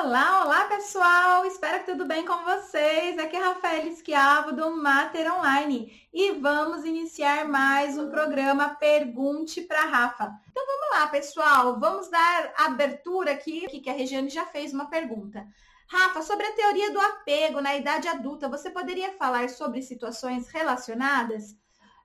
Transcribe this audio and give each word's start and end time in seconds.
Olá, 0.00 0.44
olá 0.44 0.64
pessoal! 0.66 1.44
Espero 1.44 1.80
que 1.80 1.90
tudo 1.90 2.06
bem 2.06 2.24
com 2.24 2.44
vocês. 2.44 3.18
Aqui 3.18 3.34
é 3.34 3.40
Rafael 3.40 3.88
Esquiavo 3.88 4.52
do 4.52 4.76
Mater 4.76 5.28
Online 5.34 6.08
e 6.12 6.30
vamos 6.34 6.84
iniciar 6.84 7.48
mais 7.48 7.98
um 7.98 8.08
programa 8.08 8.76
Pergunte 8.76 9.60
para 9.62 9.86
Rafa. 9.86 10.32
Então 10.48 10.64
vamos 10.64 10.90
lá, 10.92 11.08
pessoal, 11.08 11.80
vamos 11.80 12.08
dar 12.08 12.54
abertura 12.58 13.32
aqui, 13.32 13.66
que 13.80 13.90
a 13.90 13.92
Regiane 13.92 14.30
já 14.30 14.46
fez 14.46 14.72
uma 14.72 14.88
pergunta. 14.88 15.44
Rafa, 15.88 16.22
sobre 16.22 16.46
a 16.46 16.52
teoria 16.52 16.92
do 16.92 17.00
apego 17.00 17.60
na 17.60 17.74
idade 17.74 18.06
adulta, 18.06 18.48
você 18.48 18.70
poderia 18.70 19.16
falar 19.16 19.48
sobre 19.48 19.82
situações 19.82 20.46
relacionadas? 20.48 21.56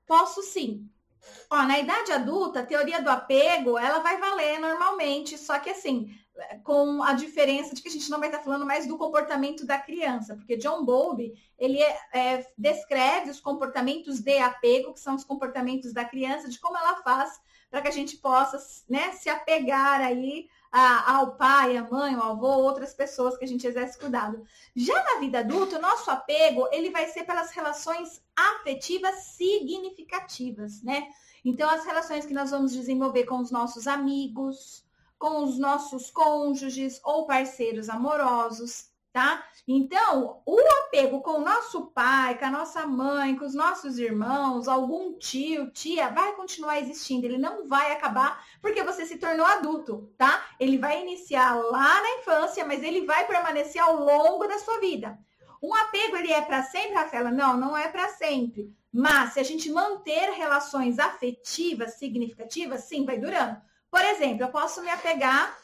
Posso 0.07 0.41
sim. 0.41 0.89
Ó, 1.47 1.61
na 1.61 1.77
idade 1.77 2.11
adulta, 2.11 2.61
a 2.61 2.65
teoria 2.65 3.03
do 3.03 3.09
apego, 3.09 3.77
ela 3.77 3.99
vai 3.99 4.17
valer 4.17 4.59
normalmente, 4.59 5.37
só 5.37 5.59
que 5.59 5.69
assim, 5.69 6.09
com 6.63 7.03
a 7.03 7.13
diferença 7.13 7.75
de 7.75 7.81
que 7.81 7.89
a 7.89 7.91
gente 7.91 8.09
não 8.09 8.19
vai 8.19 8.29
estar 8.29 8.41
falando 8.41 8.65
mais 8.65 8.87
do 8.87 8.97
comportamento 8.97 9.65
da 9.65 9.77
criança, 9.77 10.35
porque 10.35 10.57
John 10.57 10.83
Bowlby, 10.83 11.33
ele 11.57 11.81
é, 11.81 11.97
é, 12.13 12.47
descreve 12.57 13.29
os 13.29 13.39
comportamentos 13.39 14.19
de 14.19 14.37
apego, 14.39 14.93
que 14.93 14.99
são 14.99 15.15
os 15.15 15.23
comportamentos 15.23 15.93
da 15.93 16.05
criança, 16.05 16.49
de 16.49 16.59
como 16.59 16.77
ela 16.77 17.01
faz 17.03 17.39
para 17.69 17.81
que 17.81 17.87
a 17.87 17.91
gente 17.91 18.17
possa 18.17 18.57
né, 18.87 19.13
se 19.13 19.29
apegar 19.29 19.99
aí 19.99 20.47
a, 20.71 21.15
ao 21.15 21.35
pai, 21.35 21.75
à 21.75 21.83
mãe, 21.89 22.13
ao 22.13 22.31
avô, 22.31 22.47
outras 22.47 22.93
pessoas 22.93 23.35
que 23.35 23.45
a 23.45 23.47
gente 23.47 23.65
exerce 23.65 23.97
cuidado. 23.97 24.43
Já 24.75 25.03
na 25.03 25.19
vida 25.19 25.39
adulta, 25.39 25.77
o 25.77 25.81
nosso 25.81 26.09
apego, 26.11 26.67
ele 26.71 26.91
vai 26.91 27.07
ser 27.07 27.23
pelas 27.23 27.51
relações 27.51 28.21
afetivas 28.35 29.15
significativas, 29.35 30.83
né? 30.83 31.07
Então, 31.43 31.69
as 31.69 31.83
relações 31.83 32.25
que 32.25 32.33
nós 32.33 32.51
vamos 32.51 32.73
desenvolver 32.73 33.25
com 33.25 33.39
os 33.39 33.51
nossos 33.51 33.87
amigos, 33.87 34.83
com 35.23 35.41
os 35.41 35.57
nossos 35.57 36.11
cônjuges 36.11 36.99
ou 37.01 37.25
parceiros 37.25 37.87
amorosos, 37.87 38.89
tá? 39.13 39.41
Então, 39.65 40.41
o 40.45 40.59
apego 40.81 41.21
com 41.21 41.37
o 41.37 41.45
nosso 41.45 41.85
pai, 41.91 42.37
com 42.37 42.43
a 42.43 42.51
nossa 42.51 42.85
mãe, 42.85 43.33
com 43.37 43.45
os 43.45 43.53
nossos 43.53 43.97
irmãos, 43.97 44.67
algum 44.67 45.17
tio, 45.17 45.71
tia, 45.71 46.09
vai 46.09 46.35
continuar 46.35 46.81
existindo. 46.81 47.25
Ele 47.25 47.37
não 47.37 47.69
vai 47.69 47.93
acabar 47.93 48.45
porque 48.61 48.83
você 48.83 49.05
se 49.05 49.17
tornou 49.17 49.45
adulto, 49.45 50.13
tá? 50.17 50.45
Ele 50.59 50.77
vai 50.77 51.01
iniciar 51.01 51.55
lá 51.55 52.01
na 52.01 52.19
infância, 52.19 52.65
mas 52.65 52.83
ele 52.83 53.05
vai 53.05 53.25
permanecer 53.25 53.81
ao 53.81 53.95
longo 53.95 54.45
da 54.45 54.59
sua 54.59 54.77
vida. 54.81 55.17
Um 55.61 55.73
apego, 55.73 56.17
ele 56.17 56.33
é 56.33 56.41
para 56.41 56.63
sempre, 56.63 56.95
Rafaela? 56.95 57.31
Não, 57.31 57.55
não 57.55 57.77
é 57.77 57.87
para 57.87 58.09
sempre. 58.09 58.75
Mas 58.91 59.31
se 59.31 59.39
a 59.39 59.43
gente 59.43 59.71
manter 59.71 60.31
relações 60.31 60.99
afetivas 60.99 61.93
significativas, 61.93 62.81
sim, 62.81 63.05
vai 63.05 63.17
durando. 63.17 63.61
Por 63.93 64.03
exemplo, 64.03 64.43
eu 64.43 64.49
posso 64.49 64.81
me 64.81 64.89
apegar 64.89 65.55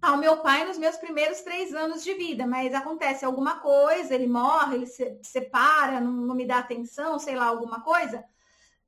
ao 0.00 0.16
meu 0.16 0.38
pai 0.38 0.64
nos 0.64 0.78
meus 0.78 0.96
primeiros 0.96 1.42
três 1.42 1.74
anos 1.74 2.02
de 2.02 2.14
vida, 2.14 2.46
mas 2.46 2.72
acontece 2.72 3.26
alguma 3.26 3.60
coisa, 3.60 4.14
ele 4.14 4.26
morre, 4.26 4.76
ele 4.76 4.86
se 4.86 5.18
separa, 5.22 6.00
não, 6.00 6.10
não 6.10 6.34
me 6.34 6.46
dá 6.46 6.60
atenção, 6.60 7.18
sei 7.18 7.36
lá, 7.36 7.44
alguma 7.44 7.82
coisa, 7.82 8.24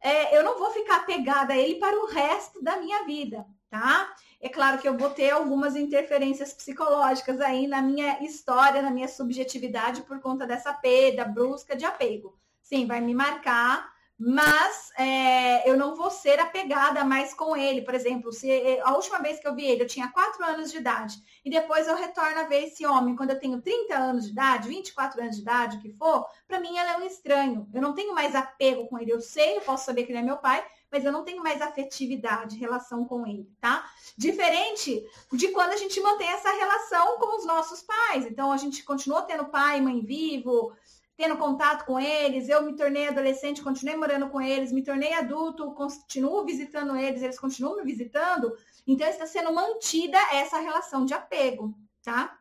é, 0.01 0.35
eu 0.35 0.43
não 0.43 0.59
vou 0.59 0.71
ficar 0.71 0.97
apegada 0.97 1.53
a 1.53 1.59
ele 1.59 1.75
para 1.75 1.95
o 1.95 2.07
resto 2.07 2.63
da 2.63 2.79
minha 2.79 3.05
vida, 3.05 3.45
tá? 3.69 4.15
É 4.41 4.49
claro 4.49 4.79
que 4.79 4.89
eu 4.89 4.97
vou 4.97 5.11
ter 5.11 5.29
algumas 5.29 5.77
interferências 5.77 6.55
psicológicas 6.55 7.39
aí 7.39 7.67
na 7.67 7.83
minha 7.83 8.25
história, 8.25 8.81
na 8.81 8.91
minha 8.91 9.09
subjetividade, 9.09 10.05
por 10.05 10.21
conta 10.21 10.47
dessa 10.47 10.73
perda 10.73 11.27
brusca 11.27 11.77
de 11.77 11.85
apego. 11.85 12.35
Sim, 12.63 12.87
vai 12.87 13.03
me 13.03 13.13
marcar 13.13 13.90
mas 14.23 14.93
é, 14.99 15.67
eu 15.69 15.79
não 15.79 15.97
vou 15.97 16.11
ser 16.11 16.39
apegada 16.39 17.03
mais 17.03 17.33
com 17.33 17.57
ele. 17.57 17.81
Por 17.81 17.95
exemplo, 17.95 18.31
se 18.31 18.51
a 18.83 18.95
última 18.95 19.19
vez 19.19 19.41
que 19.41 19.49
eu 19.49 19.55
vi 19.55 19.65
ele, 19.65 19.83
eu 19.83 19.87
tinha 19.87 20.13
4 20.13 20.45
anos 20.45 20.71
de 20.71 20.77
idade, 20.77 21.17
e 21.43 21.49
depois 21.49 21.89
eu 21.89 21.97
retorno 21.97 22.39
a 22.39 22.43
ver 22.43 22.67
esse 22.67 22.85
homem 22.85 23.17
quando 23.17 23.31
eu 23.31 23.41
tenho 23.41 23.63
30 23.63 23.97
anos 23.97 24.27
de 24.27 24.33
idade, 24.33 24.69
24 24.69 25.23
anos 25.23 25.37
de 25.37 25.43
idade, 25.43 25.79
o 25.79 25.81
que 25.81 25.89
for, 25.89 26.27
para 26.47 26.61
mim 26.61 26.77
ele 26.77 26.91
é 26.91 26.99
um 26.99 27.07
estranho. 27.07 27.67
Eu 27.73 27.81
não 27.81 27.95
tenho 27.95 28.15
mais 28.15 28.35
apego 28.35 28.87
com 28.89 28.99
ele. 28.99 29.11
Eu 29.11 29.23
sei, 29.23 29.57
eu 29.57 29.63
posso 29.63 29.87
saber 29.87 30.05
que 30.05 30.13
ele 30.13 30.19
é 30.19 30.23
meu 30.23 30.37
pai, 30.37 30.63
mas 30.93 31.03
eu 31.03 31.13
não 31.13 31.25
tenho 31.25 31.43
mais 31.43 31.63
afetividade, 31.63 32.59
relação 32.59 33.07
com 33.07 33.27
ele, 33.27 33.49
tá? 33.59 33.89
Diferente 34.19 35.03
de 35.33 35.49
quando 35.49 35.71
a 35.71 35.77
gente 35.77 35.99
mantém 36.01 36.29
essa 36.29 36.51
relação 36.51 37.17
com 37.17 37.39
os 37.39 37.47
nossos 37.47 37.81
pais. 37.81 38.27
Então, 38.27 38.53
a 38.53 38.57
gente 38.59 38.83
continua 38.83 39.23
tendo 39.23 39.47
pai 39.47 39.79
e 39.79 39.83
mãe 39.83 40.01
vivo, 40.01 40.73
tendo 41.21 41.37
contato 41.37 41.85
com 41.85 42.01
eles, 42.01 42.49
eu 42.49 42.63
me 42.63 42.75
tornei 42.75 43.07
adolescente, 43.07 43.61
continuei 43.61 43.95
morando 43.95 44.31
com 44.31 44.41
eles, 44.41 44.73
me 44.73 44.83
tornei 44.83 45.13
adulto, 45.13 45.71
continuo 45.75 46.47
visitando 46.47 46.97
eles, 46.97 47.23
eles 47.23 47.39
continuam 47.39 47.77
me 47.77 47.85
visitando, 47.85 48.51
então 48.87 49.07
está 49.07 49.27
sendo 49.27 49.53
mantida 49.53 50.17
essa 50.33 50.59
relação 50.59 51.05
de 51.05 51.13
apego, 51.13 51.75
tá? 52.03 52.39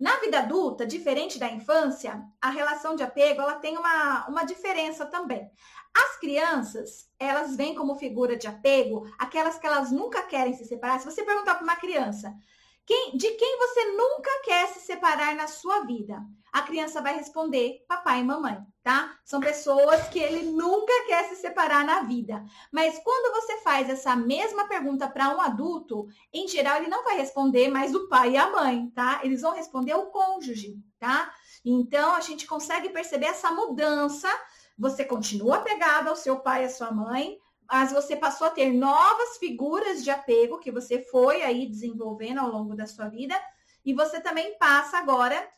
Na 0.00 0.16
vida 0.20 0.38
adulta, 0.38 0.86
diferente 0.86 1.38
da 1.38 1.52
infância, 1.52 2.24
a 2.40 2.48
relação 2.48 2.96
de 2.96 3.02
apego 3.02 3.42
ela 3.42 3.56
tem 3.56 3.76
uma, 3.76 4.26
uma 4.26 4.44
diferença 4.44 5.04
também. 5.04 5.50
As 5.94 6.16
crianças, 6.16 7.10
elas 7.18 7.54
vêm 7.54 7.74
como 7.74 7.96
figura 7.96 8.38
de 8.38 8.46
apego, 8.46 9.06
aquelas 9.18 9.58
que 9.58 9.66
elas 9.66 9.92
nunca 9.92 10.22
querem 10.22 10.54
se 10.54 10.64
separar. 10.64 10.98
Se 10.98 11.04
você 11.04 11.22
perguntar 11.22 11.56
para 11.56 11.64
uma 11.64 11.76
criança, 11.76 12.34
quem, 12.84 13.16
de 13.16 13.30
quem 13.30 13.58
você 13.58 13.84
nunca 13.92 14.30
quer 14.44 14.68
se 14.68 14.80
separar 14.80 15.34
na 15.36 15.46
sua 15.46 15.80
vida? 15.80 16.20
A 16.52 16.62
criança 16.62 17.00
vai 17.00 17.14
responder 17.14 17.82
papai 17.88 18.20
e 18.20 18.24
mamãe, 18.24 18.58
tá? 18.82 19.16
São 19.24 19.40
pessoas 19.40 20.08
que 20.08 20.18
ele 20.18 20.50
nunca 20.50 20.92
quer 21.06 21.28
se 21.28 21.36
separar 21.36 21.84
na 21.84 22.02
vida. 22.02 22.44
Mas 22.70 22.98
quando 22.98 23.32
você 23.34 23.58
faz 23.58 23.88
essa 23.88 24.14
mesma 24.14 24.68
pergunta 24.68 25.08
para 25.08 25.34
um 25.34 25.40
adulto, 25.40 26.08
em 26.32 26.46
geral 26.46 26.76
ele 26.76 26.88
não 26.88 27.04
vai 27.04 27.16
responder 27.16 27.68
mais 27.68 27.94
o 27.94 28.06
pai 28.08 28.32
e 28.32 28.36
a 28.36 28.50
mãe, 28.50 28.90
tá? 28.90 29.20
Eles 29.22 29.40
vão 29.40 29.54
responder 29.54 29.94
o 29.94 30.06
cônjuge, 30.06 30.76
tá? 30.98 31.32
Então 31.64 32.14
a 32.14 32.20
gente 32.20 32.46
consegue 32.46 32.90
perceber 32.90 33.26
essa 33.26 33.50
mudança. 33.50 34.28
Você 34.76 35.04
continua 35.04 35.56
apegado 35.56 36.08
ao 36.08 36.16
seu 36.16 36.40
pai 36.40 36.64
e 36.64 36.66
à 36.66 36.70
sua 36.70 36.90
mãe, 36.90 37.38
mas 37.70 37.92
você 37.92 38.16
passou 38.16 38.46
a 38.46 38.50
ter 38.50 38.72
novas 38.72 39.38
figuras 39.38 40.02
de 40.04 40.10
apego 40.10 40.58
que 40.58 40.70
você 40.70 41.02
foi 41.02 41.42
aí 41.42 41.66
desenvolvendo 41.66 42.38
ao 42.38 42.50
longo 42.50 42.74
da 42.74 42.86
sua 42.86 43.08
vida 43.08 43.34
e 43.84 43.94
você 43.94 44.20
também 44.20 44.56
passa 44.58 44.98
agora 44.98 45.48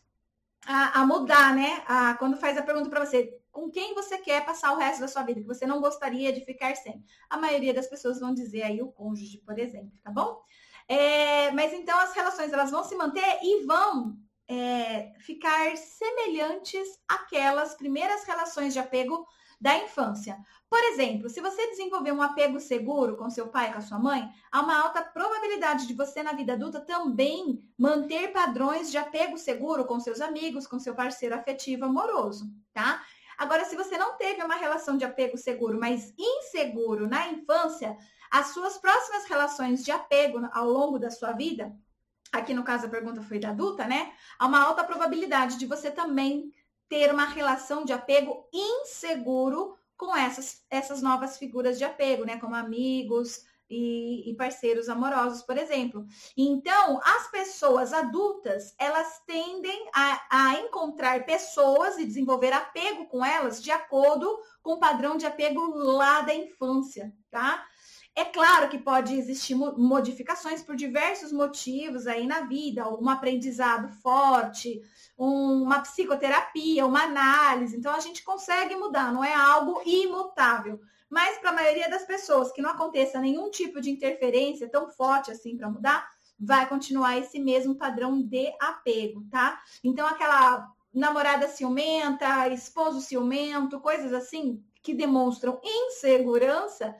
a, 0.66 1.00
a 1.00 1.06
mudar, 1.06 1.54
né? 1.54 1.82
A, 1.86 2.14
quando 2.14 2.36
faz 2.36 2.56
a 2.56 2.62
pergunta 2.62 2.88
para 2.88 3.04
você, 3.04 3.38
com 3.52 3.70
quem 3.70 3.94
você 3.94 4.18
quer 4.18 4.44
passar 4.44 4.72
o 4.72 4.78
resto 4.78 5.00
da 5.00 5.08
sua 5.08 5.22
vida, 5.22 5.40
que 5.40 5.46
você 5.46 5.66
não 5.66 5.80
gostaria 5.80 6.32
de 6.32 6.44
ficar 6.44 6.74
sem. 6.76 7.04
A 7.28 7.36
maioria 7.36 7.74
das 7.74 7.86
pessoas 7.86 8.18
vão 8.18 8.34
dizer 8.34 8.62
aí 8.62 8.82
o 8.82 8.90
cônjuge, 8.90 9.38
por 9.38 9.58
exemplo, 9.58 9.92
tá 10.02 10.10
bom? 10.10 10.42
É, 10.88 11.50
mas 11.52 11.72
então 11.72 11.98
as 11.98 12.14
relações 12.14 12.52
elas 12.52 12.70
vão 12.70 12.84
se 12.84 12.94
manter 12.94 13.38
e 13.42 13.64
vão 13.64 14.16
é, 14.48 15.12
ficar 15.20 15.76
semelhantes 15.76 16.86
àquelas 17.08 17.74
primeiras 17.74 18.24
relações 18.24 18.72
de 18.72 18.78
apego 18.78 19.26
da 19.64 19.78
infância. 19.78 20.36
Por 20.68 20.78
exemplo, 20.92 21.30
se 21.30 21.40
você 21.40 21.70
desenvolver 21.70 22.12
um 22.12 22.20
apego 22.20 22.60
seguro 22.60 23.16
com 23.16 23.30
seu 23.30 23.48
pai, 23.48 23.72
com 23.72 23.78
a 23.78 23.80
sua 23.80 23.98
mãe, 23.98 24.28
há 24.52 24.60
uma 24.60 24.78
alta 24.78 25.00
probabilidade 25.00 25.86
de 25.86 25.94
você 25.94 26.22
na 26.22 26.34
vida 26.34 26.52
adulta 26.52 26.82
também 26.82 27.66
manter 27.78 28.30
padrões 28.30 28.90
de 28.90 28.98
apego 28.98 29.38
seguro 29.38 29.86
com 29.86 29.98
seus 29.98 30.20
amigos, 30.20 30.66
com 30.66 30.78
seu 30.78 30.94
parceiro 30.94 31.34
afetivo 31.34 31.86
amoroso, 31.86 32.44
tá? 32.74 33.02
Agora, 33.38 33.64
se 33.64 33.74
você 33.74 33.96
não 33.96 34.18
teve 34.18 34.42
uma 34.42 34.54
relação 34.54 34.98
de 34.98 35.04
apego 35.06 35.38
seguro, 35.38 35.80
mas 35.80 36.12
inseguro 36.18 37.08
na 37.08 37.28
infância, 37.28 37.96
as 38.30 38.48
suas 38.48 38.76
próximas 38.76 39.24
relações 39.24 39.82
de 39.82 39.90
apego 39.90 40.46
ao 40.52 40.68
longo 40.68 40.98
da 40.98 41.10
sua 41.10 41.32
vida, 41.32 41.74
aqui 42.30 42.52
no 42.52 42.64
caso 42.64 42.84
a 42.84 42.90
pergunta 42.90 43.22
foi 43.22 43.38
da 43.38 43.48
adulta, 43.48 43.86
né? 43.86 44.12
Há 44.38 44.46
uma 44.46 44.62
alta 44.62 44.84
probabilidade 44.84 45.56
de 45.56 45.64
você 45.64 45.90
também 45.90 46.52
ter 46.88 47.12
uma 47.12 47.26
relação 47.26 47.84
de 47.84 47.92
apego 47.92 48.48
inseguro 48.52 49.76
com 49.96 50.16
essas, 50.16 50.64
essas 50.70 51.02
novas 51.02 51.38
figuras 51.38 51.78
de 51.78 51.84
apego, 51.84 52.24
né? 52.24 52.38
Como 52.38 52.54
amigos 52.54 53.44
e, 53.68 54.30
e 54.30 54.34
parceiros 54.34 54.88
amorosos, 54.88 55.42
por 55.42 55.56
exemplo. 55.56 56.06
Então, 56.36 57.00
as 57.02 57.30
pessoas 57.30 57.92
adultas, 57.92 58.74
elas 58.78 59.22
tendem 59.26 59.88
a, 59.94 60.26
a 60.30 60.60
encontrar 60.60 61.24
pessoas 61.24 61.98
e 61.98 62.04
desenvolver 62.04 62.52
apego 62.52 63.06
com 63.06 63.24
elas 63.24 63.62
de 63.62 63.70
acordo 63.70 64.38
com 64.62 64.74
o 64.74 64.80
padrão 64.80 65.16
de 65.16 65.26
apego 65.26 65.60
lá 65.74 66.20
da 66.20 66.34
infância, 66.34 67.12
tá? 67.30 67.66
É 68.16 68.24
claro 68.24 68.68
que 68.68 68.78
pode 68.78 69.16
existir 69.16 69.56
modificações 69.56 70.62
por 70.62 70.76
diversos 70.76 71.32
motivos 71.32 72.06
aí 72.06 72.26
na 72.28 72.42
vida, 72.42 72.88
um 72.88 73.08
aprendizado 73.08 73.88
forte, 74.00 74.80
uma 75.18 75.80
psicoterapia, 75.80 76.86
uma 76.86 77.02
análise. 77.02 77.76
Então 77.76 77.92
a 77.92 77.98
gente 77.98 78.22
consegue 78.22 78.76
mudar, 78.76 79.12
não 79.12 79.24
é 79.24 79.34
algo 79.34 79.82
imutável. 79.84 80.80
Mas 81.10 81.38
para 81.38 81.50
a 81.50 81.54
maioria 81.54 81.90
das 81.90 82.04
pessoas 82.04 82.52
que 82.52 82.62
não 82.62 82.70
aconteça 82.70 83.20
nenhum 83.20 83.50
tipo 83.50 83.80
de 83.80 83.90
interferência 83.90 84.68
tão 84.68 84.88
forte 84.88 85.32
assim 85.32 85.56
para 85.56 85.68
mudar, 85.68 86.08
vai 86.38 86.68
continuar 86.68 87.18
esse 87.18 87.40
mesmo 87.40 87.74
padrão 87.74 88.22
de 88.22 88.52
apego, 88.60 89.24
tá? 89.28 89.60
Então 89.82 90.06
aquela 90.06 90.68
namorada 90.92 91.48
ciumenta, 91.48 92.48
esposo 92.48 93.00
ciumento, 93.00 93.80
coisas 93.80 94.12
assim 94.12 94.62
que 94.82 94.94
demonstram 94.94 95.60
insegurança, 95.64 96.94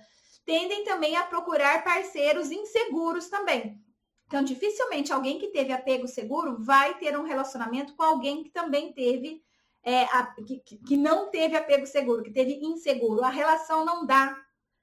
tendem 0.45 0.85
também 0.85 1.17
a 1.17 1.25
procurar 1.25 1.83
parceiros 1.83 2.51
inseguros 2.51 3.29
também. 3.29 3.81
Então, 4.27 4.43
dificilmente 4.43 5.13
alguém 5.13 5.39
que 5.39 5.49
teve 5.49 5.73
apego 5.73 6.09
seguro 6.09 6.57
vai 6.59 6.99
ter 6.99 7.17
um 7.19 7.25
relacionamento 7.25 7.95
com 7.95 8.03
alguém 8.03 8.43
que 8.43 8.51
também 8.51 8.93
teve, 8.93 9.43
é, 9.83 10.05
a, 10.05 10.35
que, 10.47 10.59
que 10.59 10.97
não 10.97 11.31
teve 11.31 11.57
apego 11.57 11.87
seguro, 11.87 12.23
que 12.23 12.33
teve 12.33 12.55
inseguro. 12.63 13.23
A 13.23 13.29
relação 13.29 13.85
não 13.85 14.07
dá, 14.07 14.37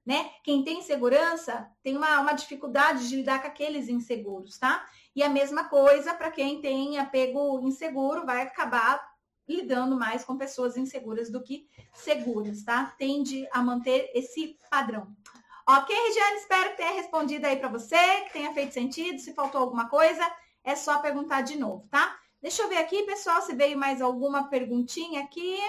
né? 0.05 0.31
Quem 0.43 0.63
tem 0.63 0.81
segurança 0.81 1.67
tem 1.83 1.97
uma, 1.97 2.19
uma 2.19 2.33
dificuldade 2.33 3.09
de 3.09 3.15
lidar 3.17 3.41
com 3.41 3.47
aqueles 3.47 3.89
inseguros, 3.89 4.57
tá? 4.57 4.85
E 5.15 5.23
a 5.23 5.29
mesma 5.29 5.65
coisa 5.65 6.13
para 6.13 6.31
quem 6.31 6.61
tem 6.61 6.97
apego 6.97 7.59
inseguro, 7.61 8.25
vai 8.25 8.43
acabar 8.43 9.11
lidando 9.47 9.97
mais 9.97 10.23
com 10.23 10.37
pessoas 10.37 10.77
inseguras 10.77 11.29
do 11.29 11.43
que 11.43 11.67
seguras, 11.93 12.63
tá? 12.63 12.95
Tende 12.97 13.47
a 13.51 13.61
manter 13.61 14.09
esse 14.13 14.57
padrão. 14.69 15.13
Ok, 15.67 15.95
Regiane, 15.95 16.37
espero 16.37 16.69
que 16.71 16.77
tenha 16.77 16.93
respondido 16.93 17.45
aí 17.45 17.57
para 17.57 17.69
você, 17.69 18.21
que 18.25 18.33
tenha 18.33 18.53
feito 18.53 18.73
sentido. 18.73 19.19
Se 19.19 19.33
faltou 19.33 19.61
alguma 19.61 19.87
coisa, 19.87 20.23
é 20.63 20.75
só 20.75 20.99
perguntar 20.99 21.41
de 21.41 21.57
novo, 21.57 21.87
tá? 21.89 22.19
Deixa 22.41 22.63
eu 22.63 22.69
ver 22.69 22.77
aqui, 22.77 23.03
pessoal, 23.03 23.41
se 23.41 23.53
veio 23.53 23.77
mais 23.77 24.01
alguma 24.01 24.49
perguntinha 24.49 25.21
aqui. 25.21 25.59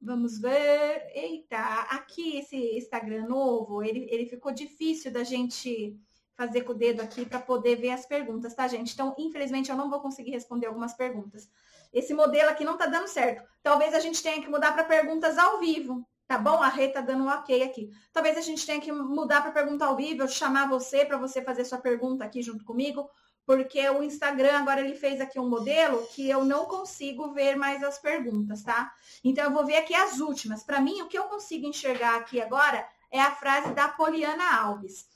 Vamos 0.00 0.38
ver. 0.38 1.10
Eita, 1.14 1.58
aqui 1.90 2.38
esse 2.38 2.76
Instagram 2.76 3.26
novo, 3.26 3.82
ele, 3.82 4.06
ele 4.10 4.26
ficou 4.26 4.52
difícil 4.52 5.12
da 5.12 5.22
gente 5.22 5.96
fazer 6.36 6.62
com 6.62 6.72
o 6.72 6.74
dedo 6.74 7.00
aqui 7.00 7.24
para 7.24 7.38
poder 7.38 7.76
ver 7.76 7.90
as 7.90 8.04
perguntas, 8.04 8.54
tá, 8.54 8.66
gente? 8.66 8.92
Então, 8.92 9.14
infelizmente, 9.16 9.70
eu 9.70 9.76
não 9.76 9.88
vou 9.88 10.00
conseguir 10.00 10.32
responder 10.32 10.66
algumas 10.66 10.92
perguntas. 10.92 11.48
Esse 11.92 12.12
modelo 12.12 12.50
aqui 12.50 12.64
não 12.64 12.76
tá 12.76 12.86
dando 12.86 13.06
certo. 13.06 13.48
Talvez 13.62 13.94
a 13.94 14.00
gente 14.00 14.20
tenha 14.20 14.42
que 14.42 14.50
mudar 14.50 14.72
para 14.72 14.82
perguntas 14.82 15.38
ao 15.38 15.60
vivo, 15.60 16.04
Tá 16.26 16.38
bom? 16.38 16.62
A 16.62 16.68
Rê 16.68 16.88
tá 16.88 17.00
dando 17.00 17.24
um 17.24 17.28
ok 17.28 17.62
aqui. 17.62 17.90
Talvez 18.12 18.36
a 18.36 18.40
gente 18.40 18.64
tenha 18.64 18.80
que 18.80 18.90
mudar 18.90 19.42
para 19.42 19.52
pergunta 19.52 19.84
ao 19.84 19.96
vivo, 19.96 20.22
eu 20.22 20.28
chamar 20.28 20.68
você 20.68 21.04
para 21.04 21.18
você 21.18 21.42
fazer 21.42 21.64
sua 21.64 21.78
pergunta 21.78 22.24
aqui 22.24 22.42
junto 22.42 22.64
comigo, 22.64 23.08
porque 23.44 23.86
o 23.90 24.02
Instagram 24.02 24.58
agora 24.58 24.80
ele 24.80 24.94
fez 24.94 25.20
aqui 25.20 25.38
um 25.38 25.48
modelo 25.48 26.06
que 26.14 26.28
eu 26.28 26.44
não 26.44 26.64
consigo 26.64 27.32
ver 27.32 27.56
mais 27.56 27.82
as 27.82 27.98
perguntas, 27.98 28.62
tá? 28.62 28.90
Então 29.22 29.44
eu 29.44 29.52
vou 29.52 29.66
ver 29.66 29.76
aqui 29.76 29.94
as 29.94 30.18
últimas. 30.18 30.64
Para 30.64 30.80
mim, 30.80 31.02
o 31.02 31.08
que 31.08 31.18
eu 31.18 31.24
consigo 31.24 31.66
enxergar 31.66 32.16
aqui 32.16 32.40
agora 32.40 32.88
é 33.10 33.20
a 33.20 33.34
frase 33.34 33.72
da 33.74 33.88
Poliana 33.88 34.60
Alves. 34.60 35.06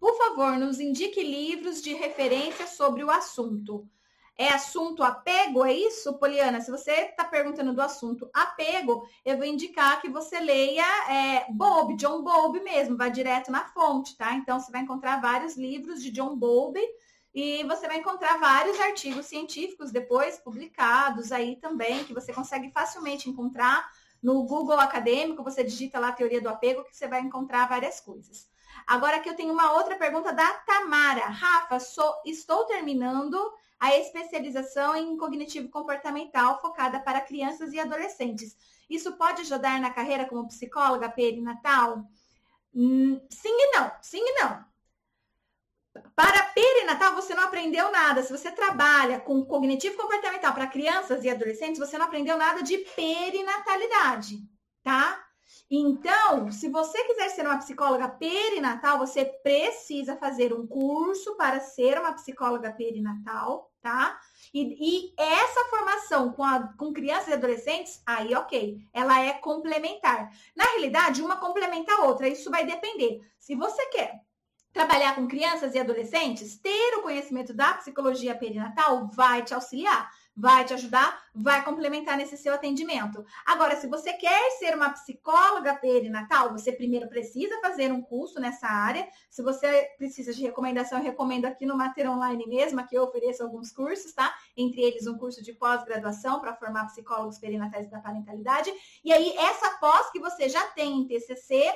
Por 0.00 0.16
favor, 0.16 0.58
nos 0.58 0.80
indique 0.80 1.22
livros 1.22 1.80
de 1.80 1.94
referência 1.94 2.66
sobre 2.66 3.04
o 3.04 3.10
assunto 3.10 3.88
é 4.40 4.48
assunto 4.48 5.02
apego, 5.02 5.66
é 5.66 5.74
isso, 5.74 6.14
Poliana? 6.14 6.62
Se 6.62 6.70
você 6.70 6.92
está 6.92 7.24
perguntando 7.24 7.74
do 7.74 7.82
assunto 7.82 8.26
apego, 8.32 9.06
eu 9.22 9.36
vou 9.36 9.44
indicar 9.44 10.00
que 10.00 10.08
você 10.08 10.40
leia 10.40 10.82
é, 11.10 11.46
John 11.98 12.22
Bowlby 12.22 12.60
mesmo, 12.60 12.96
vai 12.96 13.10
direto 13.10 13.52
na 13.52 13.66
fonte, 13.66 14.16
tá? 14.16 14.32
Então, 14.32 14.58
você 14.58 14.72
vai 14.72 14.80
encontrar 14.80 15.20
vários 15.20 15.58
livros 15.58 16.02
de 16.02 16.10
John 16.10 16.34
Bowlby 16.36 16.80
e 17.34 17.64
você 17.64 17.86
vai 17.86 17.98
encontrar 17.98 18.38
vários 18.38 18.80
artigos 18.80 19.26
científicos 19.26 19.90
depois 19.90 20.38
publicados 20.38 21.32
aí 21.32 21.56
também, 21.56 22.02
que 22.04 22.14
você 22.14 22.32
consegue 22.32 22.70
facilmente 22.70 23.28
encontrar 23.28 23.90
no 24.22 24.44
Google 24.44 24.80
Acadêmico, 24.80 25.44
você 25.44 25.62
digita 25.62 26.00
lá 26.00 26.08
a 26.08 26.12
teoria 26.12 26.40
do 26.40 26.48
apego, 26.48 26.82
que 26.84 26.96
você 26.96 27.06
vai 27.06 27.20
encontrar 27.20 27.68
várias 27.68 28.00
coisas. 28.00 28.48
Agora 28.86 29.18
aqui 29.18 29.28
eu 29.28 29.36
tenho 29.36 29.52
uma 29.52 29.74
outra 29.74 29.96
pergunta 29.96 30.32
da 30.32 30.50
Tamara. 30.60 31.26
Rafa, 31.26 31.78
sou, 31.78 32.14
estou 32.24 32.64
terminando 32.64 33.38
a 33.80 33.96
especialização 33.96 34.94
em 34.94 35.16
cognitivo 35.16 35.70
comportamental 35.70 36.60
focada 36.60 37.00
para 37.00 37.22
crianças 37.22 37.72
e 37.72 37.80
adolescentes. 37.80 38.54
Isso 38.88 39.16
pode 39.16 39.40
ajudar 39.40 39.80
na 39.80 39.90
carreira 39.90 40.26
como 40.26 40.46
psicóloga 40.46 41.08
perinatal? 41.08 42.04
Hum, 42.74 43.18
sim 43.30 43.48
e 43.48 43.76
não, 43.76 43.90
sim 44.02 44.20
e 44.20 44.42
não. 44.42 44.70
Para 46.14 46.42
perinatal, 46.42 47.14
você 47.14 47.34
não 47.34 47.44
aprendeu 47.44 47.90
nada. 47.90 48.22
Se 48.22 48.30
você 48.30 48.50
trabalha 48.50 49.18
com 49.18 49.44
cognitivo 49.44 49.96
comportamental 49.96 50.52
para 50.52 50.66
crianças 50.66 51.24
e 51.24 51.30
adolescentes, 51.30 51.78
você 51.78 51.96
não 51.96 52.06
aprendeu 52.06 52.36
nada 52.36 52.62
de 52.62 52.78
perinatalidade, 52.78 54.38
tá? 54.82 55.24
Então, 55.70 56.50
se 56.50 56.68
você 56.68 57.02
quiser 57.04 57.30
ser 57.30 57.46
uma 57.46 57.58
psicóloga 57.58 58.08
perinatal, 58.08 58.98
você 58.98 59.24
precisa 59.24 60.16
fazer 60.16 60.52
um 60.52 60.66
curso 60.66 61.36
para 61.36 61.60
ser 61.60 61.98
uma 61.98 62.12
psicóloga 62.12 62.72
perinatal, 62.72 63.69
tá? 63.82 64.18
E, 64.52 64.60
e 64.80 65.14
essa 65.16 65.64
formação 65.70 66.32
com, 66.32 66.42
a, 66.42 66.72
com 66.76 66.92
crianças 66.92 67.28
e 67.28 67.32
adolescentes, 67.34 68.02
aí 68.06 68.34
ok, 68.34 68.78
ela 68.92 69.20
é 69.20 69.32
complementar. 69.34 70.30
Na 70.56 70.64
realidade, 70.64 71.22
uma 71.22 71.36
complementa 71.36 71.92
a 71.92 72.04
outra, 72.04 72.28
isso 72.28 72.50
vai 72.50 72.64
depender. 72.66 73.20
Se 73.38 73.54
você 73.54 73.86
quer 73.86 74.20
trabalhar 74.72 75.14
com 75.14 75.26
crianças 75.26 75.74
e 75.74 75.78
adolescentes, 75.78 76.58
ter 76.58 76.98
o 76.98 77.02
conhecimento 77.02 77.52
da 77.52 77.74
psicologia 77.74 78.34
perinatal 78.34 79.08
vai 79.08 79.42
te 79.42 79.54
auxiliar 79.54 80.10
vai 80.36 80.64
te 80.64 80.72
ajudar, 80.74 81.22
vai 81.34 81.64
complementar 81.64 82.16
nesse 82.16 82.36
seu 82.36 82.54
atendimento. 82.54 83.24
Agora, 83.44 83.76
se 83.76 83.86
você 83.86 84.12
quer 84.12 84.50
ser 84.52 84.74
uma 84.74 84.90
psicóloga 84.90 85.74
perinatal, 85.74 86.52
você 86.52 86.72
primeiro 86.72 87.08
precisa 87.08 87.60
fazer 87.60 87.92
um 87.92 88.00
curso 88.00 88.40
nessa 88.40 88.66
área. 88.66 89.06
Se 89.28 89.42
você 89.42 89.90
precisa 89.98 90.32
de 90.32 90.42
recomendação, 90.42 90.98
eu 90.98 91.04
recomendo 91.04 91.46
aqui 91.46 91.66
no 91.66 91.76
Mater 91.76 92.10
Online 92.10 92.46
mesmo, 92.46 92.86
que 92.86 92.96
eu 92.96 93.02
ofereço 93.02 93.42
alguns 93.42 93.70
cursos, 93.70 94.12
tá? 94.12 94.34
Entre 94.56 94.80
eles 94.80 95.06
um 95.06 95.18
curso 95.18 95.42
de 95.42 95.52
pós-graduação 95.52 96.40
para 96.40 96.54
formar 96.54 96.86
psicólogos 96.86 97.38
perinatais 97.38 97.90
da 97.90 98.00
parentalidade. 98.00 98.72
E 99.04 99.12
aí, 99.12 99.36
essa 99.36 99.78
pós 99.78 100.10
que 100.10 100.18
você 100.18 100.48
já 100.48 100.66
tem 100.68 101.00
em 101.00 101.06
TCC, 101.06 101.70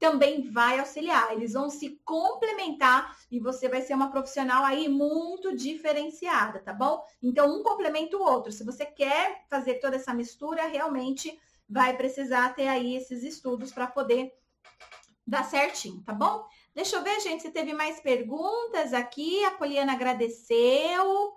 também 0.00 0.50
vai 0.50 0.80
auxiliar. 0.80 1.30
Eles 1.30 1.52
vão 1.52 1.68
se 1.68 2.00
complementar 2.04 3.16
e 3.30 3.38
você 3.38 3.68
vai 3.68 3.82
ser 3.82 3.92
uma 3.92 4.10
profissional 4.10 4.64
aí 4.64 4.88
muito 4.88 5.54
diferenciada, 5.54 6.58
tá 6.58 6.72
bom? 6.72 7.04
Então, 7.22 7.54
um 7.54 7.62
complementa 7.62 8.16
o 8.16 8.22
outro. 8.22 8.50
Se 8.50 8.64
você 8.64 8.86
quer 8.86 9.44
fazer 9.48 9.74
toda 9.74 9.96
essa 9.96 10.14
mistura, 10.14 10.66
realmente 10.66 11.38
vai 11.68 11.96
precisar 11.96 12.54
ter 12.54 12.66
aí 12.66 12.96
esses 12.96 13.22
estudos 13.22 13.70
para 13.72 13.86
poder 13.86 14.32
dar 15.26 15.44
certinho, 15.44 16.02
tá 16.02 16.14
bom? 16.14 16.44
Deixa 16.74 16.96
eu 16.96 17.02
ver, 17.02 17.20
gente, 17.20 17.42
se 17.42 17.50
teve 17.50 17.74
mais 17.74 18.00
perguntas 18.00 18.94
aqui. 18.94 19.44
A 19.44 19.50
Poliana 19.52 19.92
agradeceu. 19.92 21.34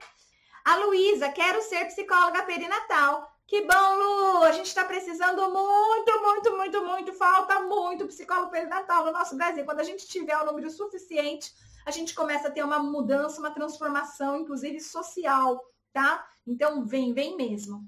A 0.64 0.78
Luísa, 0.78 1.30
quero 1.30 1.62
ser 1.62 1.86
psicóloga 1.86 2.44
perinatal. 2.44 3.30
Que 3.48 3.62
bom, 3.62 3.98
Lu! 3.98 4.44
A 4.44 4.52
gente 4.52 4.68
está 4.68 4.86
precisando 4.86 5.42
muito, 5.50 6.22
muito, 6.22 6.58
muito, 6.58 6.86
muito. 6.86 7.14
Falta 7.14 7.60
muito 7.62 8.08
psicólogo 8.08 8.50
perinatal 8.50 9.06
no 9.06 9.12
nosso 9.12 9.36
Brasil. 9.36 9.66
Quando 9.66 9.82
a 9.82 9.84
gente 9.84 10.08
tiver 10.08 10.38
o 10.38 10.46
número 10.46 10.70
suficiente, 10.70 11.54
a 11.86 11.92
gente 11.92 12.16
começa 12.16 12.48
a 12.48 12.52
ter 12.52 12.64
uma 12.64 12.80
mudança, 12.80 13.40
uma 13.40 13.52
transformação, 13.52 14.38
inclusive 14.38 14.80
social, 14.80 15.62
tá? 15.92 16.26
Então, 16.48 16.86
vem, 16.86 17.14
vem 17.14 17.36
mesmo. 17.36 17.88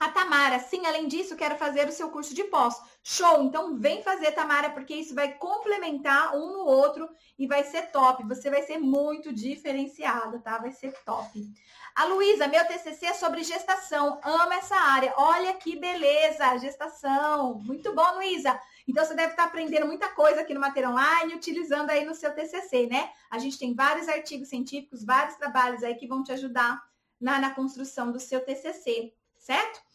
A 0.00 0.08
Tamara, 0.08 0.58
sim, 0.58 0.86
além 0.86 1.06
disso, 1.06 1.36
quero 1.36 1.58
fazer 1.58 1.86
o 1.86 1.92
seu 1.92 2.08
curso 2.08 2.34
de 2.34 2.44
pós. 2.44 2.74
Show! 3.02 3.42
Então 3.42 3.76
vem 3.76 4.02
fazer, 4.02 4.32
Tamara, 4.32 4.70
porque 4.70 4.94
isso 4.94 5.14
vai 5.14 5.34
complementar 5.34 6.34
um 6.34 6.54
no 6.54 6.64
outro 6.64 7.06
e 7.38 7.46
vai 7.46 7.62
ser 7.64 7.92
top. 7.92 8.26
Você 8.26 8.48
vai 8.48 8.62
ser 8.62 8.78
muito 8.78 9.30
diferenciada, 9.30 10.38
tá? 10.38 10.56
Vai 10.56 10.72
ser 10.72 10.94
top. 11.04 11.46
A 11.94 12.06
Luísa, 12.06 12.48
meu 12.48 12.66
TCC 12.66 13.06
é 13.06 13.12
sobre 13.12 13.44
gestação. 13.44 14.18
Amo 14.24 14.54
essa 14.54 14.74
área. 14.74 15.12
Olha 15.18 15.52
que 15.52 15.78
beleza, 15.78 16.56
gestação. 16.56 17.60
Muito 17.62 17.94
bom, 17.94 18.14
Luísa. 18.14 18.58
Então 18.88 19.04
você 19.04 19.14
deve 19.14 19.32
estar 19.32 19.44
aprendendo 19.44 19.86
muita 19.86 20.08
coisa 20.08 20.40
aqui 20.40 20.54
no 20.54 20.60
Mater 20.60 20.88
Online, 20.88 21.34
utilizando 21.34 21.90
aí 21.90 22.06
no 22.06 22.14
seu 22.14 22.34
TCC, 22.34 22.86
né? 22.86 23.10
A 23.30 23.38
gente 23.38 23.58
tem 23.58 23.74
vários 23.74 24.08
artigos 24.08 24.48
científicos, 24.48 25.04
vários 25.04 25.36
trabalhos 25.36 25.82
aí 25.82 25.94
que 25.94 26.08
vão 26.08 26.22
te 26.22 26.32
ajudar 26.32 26.82
na, 27.20 27.38
na 27.38 27.54
construção 27.54 28.10
do 28.10 28.18
seu 28.18 28.42
TCC, 28.42 29.12
certo? 29.36 29.89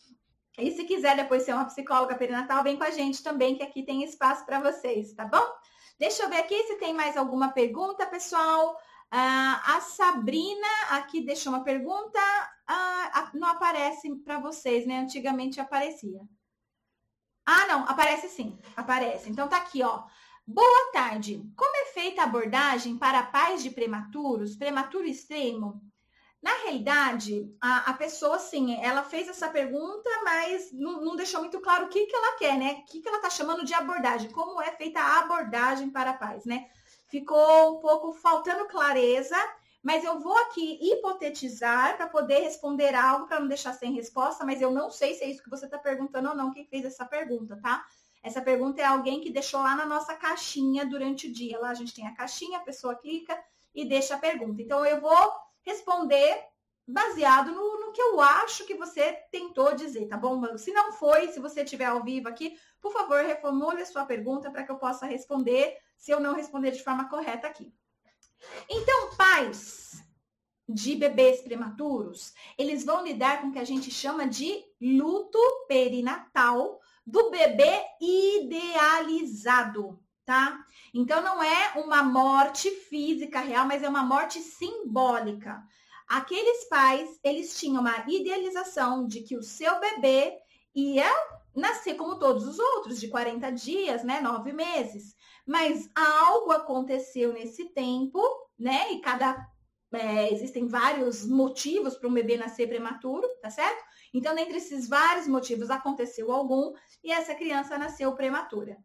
E 0.58 0.72
se 0.72 0.86
quiser 0.86 1.16
depois 1.16 1.44
ser 1.44 1.54
uma 1.54 1.66
psicóloga 1.66 2.16
perinatal, 2.16 2.64
vem 2.64 2.78
com 2.78 2.84
a 2.84 2.92
gente 2.92 3.22
também, 3.22 3.56
que 3.56 3.64
aqui 3.64 3.84
tem 3.84 4.04
espaço 4.04 4.46
para 4.46 4.60
vocês, 4.60 5.14
tá 5.14 5.26
bom? 5.26 5.44
Deixa 6.00 6.24
eu 6.24 6.30
ver 6.30 6.38
aqui 6.38 6.64
se 6.64 6.78
tem 6.78 6.94
mais 6.94 7.18
alguma 7.18 7.50
pergunta, 7.50 8.06
pessoal. 8.06 8.78
Ah, 9.12 9.78
a 9.78 9.82
Sabrina 9.82 10.68
aqui 10.92 11.22
deixou 11.22 11.54
uma 11.54 11.64
pergunta. 11.64 12.20
Ah, 12.68 13.32
não 13.34 13.48
aparece 13.48 14.14
para 14.18 14.40
vocês, 14.40 14.86
né? 14.86 15.00
Antigamente 15.00 15.60
aparecia. 15.60 16.20
Ah, 17.46 17.68
não, 17.68 17.88
aparece 17.88 18.28
sim, 18.28 18.58
aparece. 18.76 19.30
Então 19.30 19.48
tá 19.48 19.58
aqui, 19.58 19.84
ó. 19.84 20.04
Boa 20.48 20.92
tarde. 20.92 21.44
Como 21.56 21.76
é 21.78 21.86
feita 21.94 22.22
a 22.22 22.26
abordagem 22.26 22.98
para 22.98 23.24
pais 23.24 23.64
de 23.64 23.70
prematuros, 23.70 24.56
prematuro 24.56 25.06
extremo? 25.06 25.82
Na 26.46 26.54
realidade, 26.58 27.52
a, 27.60 27.90
a, 27.90 27.94
pessoa, 27.96 28.38
sim, 28.38 28.80
ela 28.80 29.02
fez 29.02 29.28
essa 29.28 29.50
pergunta, 29.50 30.08
mas 30.24 30.72
não, 30.72 31.02
não, 31.02 31.16
deixou 31.16 31.40
muito 31.40 31.60
claro 31.60 31.86
o 31.86 31.90
que, 31.90 32.06
que 32.06 32.16
ela 32.16 32.38
quer, 32.38 32.56
né? 32.56 32.74
O 32.74 32.86
que, 32.86 33.02
que 33.02 33.08
ela 33.08 33.18
está 33.18 33.32
chamando 33.32 33.66
de 33.66 33.74
abordagem, 33.74 34.30
como 34.30 34.62
é 34.62 34.72
feita 34.74 35.00
a 35.00 35.22
abordagem 35.22 35.90
para 35.90 36.14
pais, 36.14 36.46
né? 36.46 36.70
Ficou 37.08 37.78
um 37.78 37.80
pouco 37.80 38.14
faltando 38.14 38.68
clareza, 38.68 39.36
mas 39.82 40.04
eu 40.04 40.20
vou 40.20 40.38
aqui 40.38 40.78
hipotetizar 40.80 41.98
para 41.98 42.06
poder 42.08 42.42
responder 42.42 42.94
algo, 42.94 43.25
para 43.25 43.40
não 43.40 43.48
deixar 43.48 43.74
sem 43.74 43.92
resposta, 43.94 44.46
mas 44.46 44.62
eu 44.62 44.70
não 44.70 44.92
sei 44.92 45.16
se 45.16 45.24
é 45.24 45.30
isso 45.32 45.42
que 45.42 45.50
você 45.50 45.66
está 45.66 45.80
perguntando 45.80 46.30
ou 46.30 46.36
não, 46.36 46.54
quem 46.54 46.68
fez 46.68 46.86
essa 46.86 47.06
pergunta, 47.06 47.60
tá? 47.60 47.84
Essa 48.22 48.40
pergunta 48.40 48.80
é 48.80 48.86
alguém 48.86 49.20
que 49.20 49.32
deixou 49.32 49.64
lá 49.64 49.75
na 49.75 49.88
nossa 49.88 50.14
caixinha 50.14 50.86
durante 50.86 51.25
o 51.25 51.34
dia. 51.34 51.60
Lá 51.60 51.72
a 51.72 51.74
gente 51.74 51.96
tem 51.96 52.06
a 52.06 52.14
caixinha, 52.14 52.60
a 52.60 52.64
pessoa 52.64 52.94
clica 52.94 53.36
e 53.74 53.84
deixa 53.84 54.14
a 54.14 54.20
pergunta. 54.20 54.62
Então, 54.62 54.86
eu 54.86 55.02
vou 55.02 55.45
responder 55.66 56.46
baseado 56.88 57.52
no, 57.52 57.80
no, 57.80 57.92
que 57.92 58.02
eu 58.02 58.22
acho 58.22 58.66
que 58.66 58.76
você 58.76 59.14
tentou 59.32 59.74
dizer, 59.74 60.08
tá 60.08 60.16
bom? 60.16 60.58
Se 60.58 60.72
não 60.72 60.94
foi, 60.94 61.30
se 61.30 61.40
você 61.40 61.64
estiver 61.64 61.86
ao 61.86 62.04
vivo 62.04 62.30
aqui, 62.30 62.58
por 62.80 62.94
favor, 62.94 63.26
reformule 63.26 63.82
a 63.82 63.86
sua 63.86 64.06
pergunta 64.06 64.52
para 64.52 64.64
que 64.64 64.72
eu 64.72 64.78
possa 64.78 65.06
responder, 65.06 65.76
se 65.98 66.12
eu 66.12 66.20
não 66.20 66.36
responder 66.36 66.72
de 66.72 66.84
forma 66.84 67.10
correta 67.10 67.48
aqui. 67.48 67.74
Então, 68.70 69.16
pais 69.16 70.04
de 70.68 70.96
bebês 70.96 71.42
prematuros, 71.42 72.34
eles 72.58 72.84
vão 72.84 73.04
lidar 73.04 73.42
com 73.42 73.48
o 73.48 73.52
que 73.52 73.60
a 73.60 73.66
gente 73.66 73.92
chama 73.92 74.28
de 74.28 74.64
luto 74.82 75.40
perinatal 75.68 76.80
do 77.06 77.30
bebê 77.30 77.84
idealizado, 78.02 80.00
tá? 80.25 80.60
Então 80.94 81.22
não 81.22 81.41
é 81.41 81.74
uma 81.75 82.03
morte 82.03 82.70
física 82.72 83.39
real, 83.39 83.65
mas 83.65 83.84
é 83.84 83.89
uma 83.89 84.03
morte 84.03 84.39
simbólica. 84.39 85.63
Aqueles 86.08 86.67
pais, 86.70 87.20
eles 87.24 87.58
tinham 87.60 87.82
uma 87.82 88.03
idealização 88.08 89.08
de 89.08 89.22
que 89.22 89.38
o 89.38 89.44
seu 89.44 89.79
bebê 89.79 90.38
ia 90.74 91.10
nascer 91.55 91.96
como 91.96 92.20
todos 92.20 92.46
os 92.48 92.60
outros, 92.60 93.00
de 93.00 93.08
40 93.08 93.50
dias, 93.51 94.03
né, 94.03 94.20
nove 94.20 94.51
meses. 94.51 95.15
Mas 95.46 95.89
algo 95.96 96.51
aconteceu 96.51 97.32
nesse 97.32 97.70
tempo, 97.70 98.22
né, 98.60 98.91
e 98.91 99.00
cada 99.00 99.38
é, 99.94 100.34
existem 100.34 100.67
vários 100.67 101.25
motivos 101.25 101.96
para 101.96 102.10
um 102.10 102.13
bebê 102.13 102.36
nascer 102.36 102.67
prematuro, 102.67 103.27
tá 103.41 103.50
certo? 103.50 103.82
Então, 104.13 104.36
dentre 104.36 104.58
esses 104.58 104.88
vários 104.89 105.27
motivos, 105.27 105.70
aconteceu 105.70 106.32
algum 106.32 106.74
e 107.03 107.12
essa 107.12 107.34
criança 107.34 107.77
nasceu 107.77 108.13
prematura. 108.13 108.77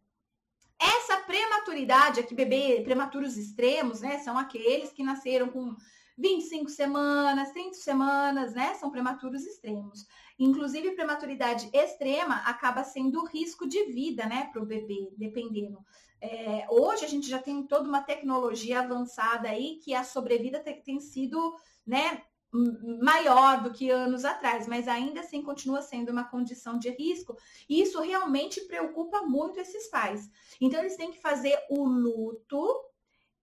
Essa 0.81 1.17
prematuridade, 1.17 2.19
aqui 2.19 2.33
bebê 2.33 2.81
prematuros 2.83 3.37
extremos, 3.37 4.01
né, 4.01 4.17
são 4.19 4.37
aqueles 4.37 4.91
que 4.91 5.03
nasceram 5.03 5.49
com 5.49 5.75
25 6.17 6.69
semanas, 6.69 7.51
30 7.51 7.73
semanas, 7.75 8.53
né? 8.53 8.73
São 8.75 8.91
prematuros 8.91 9.43
extremos. 9.45 10.05
Inclusive, 10.37 10.91
prematuridade 10.91 11.69
extrema 11.73 12.35
acaba 12.45 12.83
sendo 12.83 13.25
risco 13.25 13.67
de 13.67 13.85
vida, 13.85 14.25
né, 14.25 14.49
para 14.51 14.61
o 14.61 14.65
bebê, 14.65 15.11
dependendo. 15.17 15.79
É, 16.19 16.67
hoje 16.69 17.05
a 17.05 17.07
gente 17.07 17.27
já 17.27 17.39
tem 17.39 17.63
toda 17.63 17.89
uma 17.89 18.01
tecnologia 18.01 18.81
avançada 18.81 19.49
aí 19.49 19.79
que 19.83 19.93
a 19.95 20.03
sobrevida 20.03 20.59
tem, 20.59 20.79
tem 20.81 20.99
sido, 20.99 21.55
né, 21.85 22.21
maior 22.53 23.63
do 23.63 23.71
que 23.71 23.89
anos 23.89 24.25
atrás, 24.25 24.67
mas 24.67 24.87
ainda 24.87 25.21
assim 25.21 25.41
continua 25.41 25.81
sendo 25.81 26.11
uma 26.11 26.25
condição 26.25 26.77
de 26.77 26.89
risco. 26.89 27.37
E 27.69 27.81
isso 27.81 28.01
realmente 28.01 28.61
preocupa 28.61 29.21
muito 29.21 29.59
esses 29.59 29.89
pais. 29.89 30.29
Então, 30.59 30.81
eles 30.81 30.97
têm 30.97 31.11
que 31.11 31.21
fazer 31.21 31.57
o 31.69 31.85
luto 31.85 32.91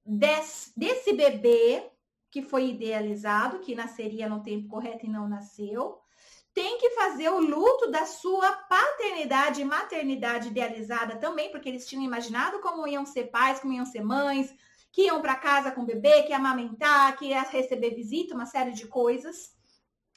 desse, 0.04 0.72
desse 0.78 1.12
bebê 1.12 1.90
que 2.30 2.42
foi 2.42 2.68
idealizado, 2.68 3.60
que 3.60 3.74
nasceria 3.74 4.28
no 4.28 4.42
tempo 4.42 4.68
correto 4.68 5.06
e 5.06 5.08
não 5.08 5.26
nasceu. 5.26 5.98
Tem 6.52 6.78
que 6.78 6.90
fazer 6.90 7.30
o 7.30 7.40
luto 7.40 7.90
da 7.90 8.04
sua 8.04 8.52
paternidade 8.52 9.62
e 9.62 9.64
maternidade 9.64 10.48
idealizada 10.48 11.16
também, 11.16 11.50
porque 11.50 11.68
eles 11.68 11.86
tinham 11.86 12.04
imaginado 12.04 12.58
como 12.60 12.86
iam 12.86 13.06
ser 13.06 13.24
pais, 13.30 13.60
como 13.60 13.72
iam 13.72 13.86
ser 13.86 14.02
mães, 14.02 14.54
que 14.92 15.02
iam 15.02 15.21
para 15.21 15.37
casa 15.37 15.71
com 15.71 15.83
o 15.83 15.87
bebê, 15.87 16.23
que 16.23 16.30
ia 16.30 16.37
amamentar, 16.37 17.16
que 17.16 17.26
ia 17.26 17.42
receber 17.42 17.95
visita, 17.95 18.35
uma 18.35 18.47
série 18.47 18.73
de 18.73 18.87
coisas. 18.87 19.57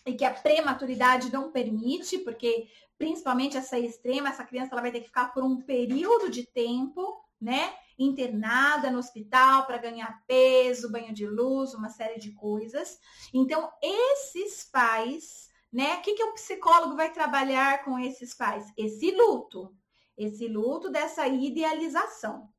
E 0.06 0.14
que 0.14 0.26
a 0.26 0.34
prematuridade 0.34 1.32
não 1.32 1.52
permite, 1.52 2.18
porque 2.20 2.68
principalmente 2.98 3.56
essa 3.56 3.78
extrema, 3.78 4.30
essa 4.30 4.44
criança 4.44 4.74
ela 4.74 4.82
vai 4.82 4.92
ter 4.92 5.02
que 5.02 5.08
ficar 5.08 5.32
por 5.34 5.44
um 5.44 5.62
período 5.62 6.30
de 6.30 6.46
tempo, 6.46 7.24
né? 7.40 7.74
internada 8.04 8.90
no 8.90 9.00
hospital 9.00 9.66
para 9.66 9.78
ganhar 9.78 10.24
peso, 10.26 10.92
banho 10.92 11.14
de 11.14 11.28
luz, 11.28 11.74
uma 11.74 11.90
série 11.90 12.20
de 12.20 12.32
coisas. 12.32 13.00
Então, 13.34 13.72
esses 13.82 14.64
pais, 14.64 15.50
né? 15.72 15.96
O 15.96 16.02
que, 16.02 16.14
que 16.14 16.24
o 16.24 16.34
psicólogo 16.34 16.96
vai 16.96 17.12
trabalhar 17.12 17.84
com 17.84 18.00
esses 18.00 18.34
pais? 18.34 18.72
Esse 18.76 19.12
luto, 19.12 19.76
esse 20.18 20.48
luto 20.48 20.90
dessa 20.90 21.28
idealização, 21.28 22.50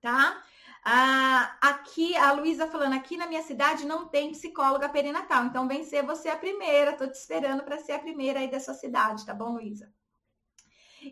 tá? 0.00 0.42
Ah, 0.84 1.56
aqui, 1.60 2.16
a 2.16 2.32
Luísa 2.32 2.66
falando, 2.66 2.94
aqui 2.94 3.16
na 3.16 3.26
minha 3.26 3.42
cidade 3.42 3.86
não 3.86 4.06
tem 4.06 4.32
psicóloga 4.32 4.88
perinatal, 4.88 5.44
então 5.44 5.68
vem 5.68 5.84
ser 5.84 6.02
você 6.02 6.28
a 6.28 6.36
primeira, 6.36 6.96
tô 6.96 7.06
te 7.06 7.14
esperando 7.14 7.62
para 7.62 7.78
ser 7.78 7.92
a 7.92 7.98
primeira 7.98 8.40
aí 8.40 8.50
da 8.50 8.60
sua 8.60 8.74
cidade, 8.74 9.26
tá 9.26 9.34
bom, 9.34 9.52
Luísa? 9.52 9.92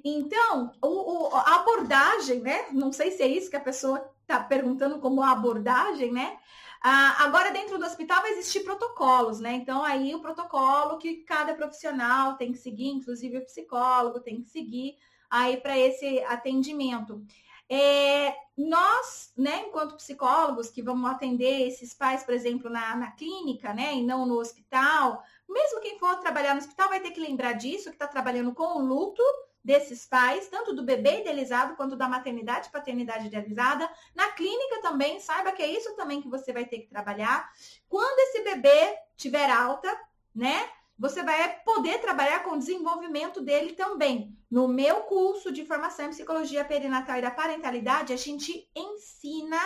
Então, 0.04 0.72
o, 0.82 1.28
o, 1.28 1.34
a 1.34 1.56
abordagem, 1.56 2.40
né? 2.40 2.66
Não 2.72 2.92
sei 2.92 3.10
se 3.10 3.22
é 3.22 3.28
isso 3.28 3.50
que 3.50 3.56
a 3.56 3.60
pessoa 3.60 4.10
está 4.22 4.40
perguntando 4.42 4.98
como 4.98 5.22
abordagem, 5.22 6.12
né? 6.12 6.38
Ah, 6.82 7.24
agora, 7.24 7.50
dentro 7.50 7.78
do 7.78 7.84
hospital 7.84 8.22
vai 8.22 8.32
existir 8.32 8.60
protocolos, 8.60 9.40
né? 9.40 9.54
Então, 9.54 9.82
aí 9.82 10.14
o 10.14 10.20
protocolo 10.20 10.98
que 10.98 11.16
cada 11.24 11.54
profissional 11.54 12.36
tem 12.36 12.52
que 12.52 12.58
seguir, 12.58 12.88
inclusive 12.88 13.38
o 13.38 13.44
psicólogo 13.44 14.20
tem 14.20 14.40
que 14.42 14.48
seguir 14.48 14.96
aí 15.30 15.56
para 15.56 15.76
esse 15.78 16.20
atendimento. 16.24 17.24
É, 17.68 18.34
nós, 18.56 19.32
né, 19.36 19.64
enquanto 19.66 19.96
psicólogos 19.96 20.70
que 20.70 20.82
vamos 20.82 21.10
atender 21.10 21.66
esses 21.66 21.92
pais, 21.92 22.22
por 22.22 22.32
exemplo, 22.32 22.70
na, 22.70 22.94
na 22.96 23.10
clínica, 23.10 23.74
né, 23.74 23.94
e 23.94 24.02
não 24.02 24.24
no 24.24 24.38
hospital, 24.38 25.22
mesmo 25.48 25.80
quem 25.80 25.98
for 25.98 26.16
trabalhar 26.20 26.54
no 26.54 26.60
hospital 26.60 26.88
vai 26.88 27.00
ter 27.00 27.10
que 27.10 27.20
lembrar 27.20 27.54
disso, 27.54 27.90
que 27.90 27.96
está 27.96 28.06
trabalhando 28.06 28.54
com 28.54 28.78
o 28.78 28.84
luto, 28.84 29.22
desses 29.66 30.06
pais, 30.06 30.46
tanto 30.46 30.72
do 30.72 30.84
bebê 30.84 31.22
idealizado 31.22 31.74
quanto 31.74 31.96
da 31.96 32.08
maternidade 32.08 32.68
e 32.68 32.70
paternidade 32.70 33.26
idealizada. 33.26 33.90
Na 34.14 34.28
clínica 34.28 34.80
também, 34.80 35.18
saiba 35.18 35.50
que 35.50 35.60
é 35.60 35.66
isso 35.66 35.96
também 35.96 36.22
que 36.22 36.28
você 36.28 36.52
vai 36.52 36.64
ter 36.64 36.78
que 36.78 36.86
trabalhar. 36.86 37.50
Quando 37.88 38.16
esse 38.20 38.44
bebê 38.44 38.96
tiver 39.16 39.50
alta, 39.50 39.92
né? 40.32 40.70
Você 40.98 41.22
vai 41.22 41.60
poder 41.60 42.00
trabalhar 42.00 42.42
com 42.42 42.52
o 42.52 42.58
desenvolvimento 42.58 43.40
dele 43.40 43.74
também. 43.74 44.36
No 44.50 44.66
meu 44.66 45.02
curso 45.02 45.52
de 45.52 45.66
formação 45.66 46.06
em 46.06 46.10
psicologia 46.10 46.64
perinatal 46.64 47.18
e 47.18 47.22
da 47.22 47.30
parentalidade, 47.30 48.12
a 48.12 48.16
gente 48.16 48.70
ensina 48.74 49.60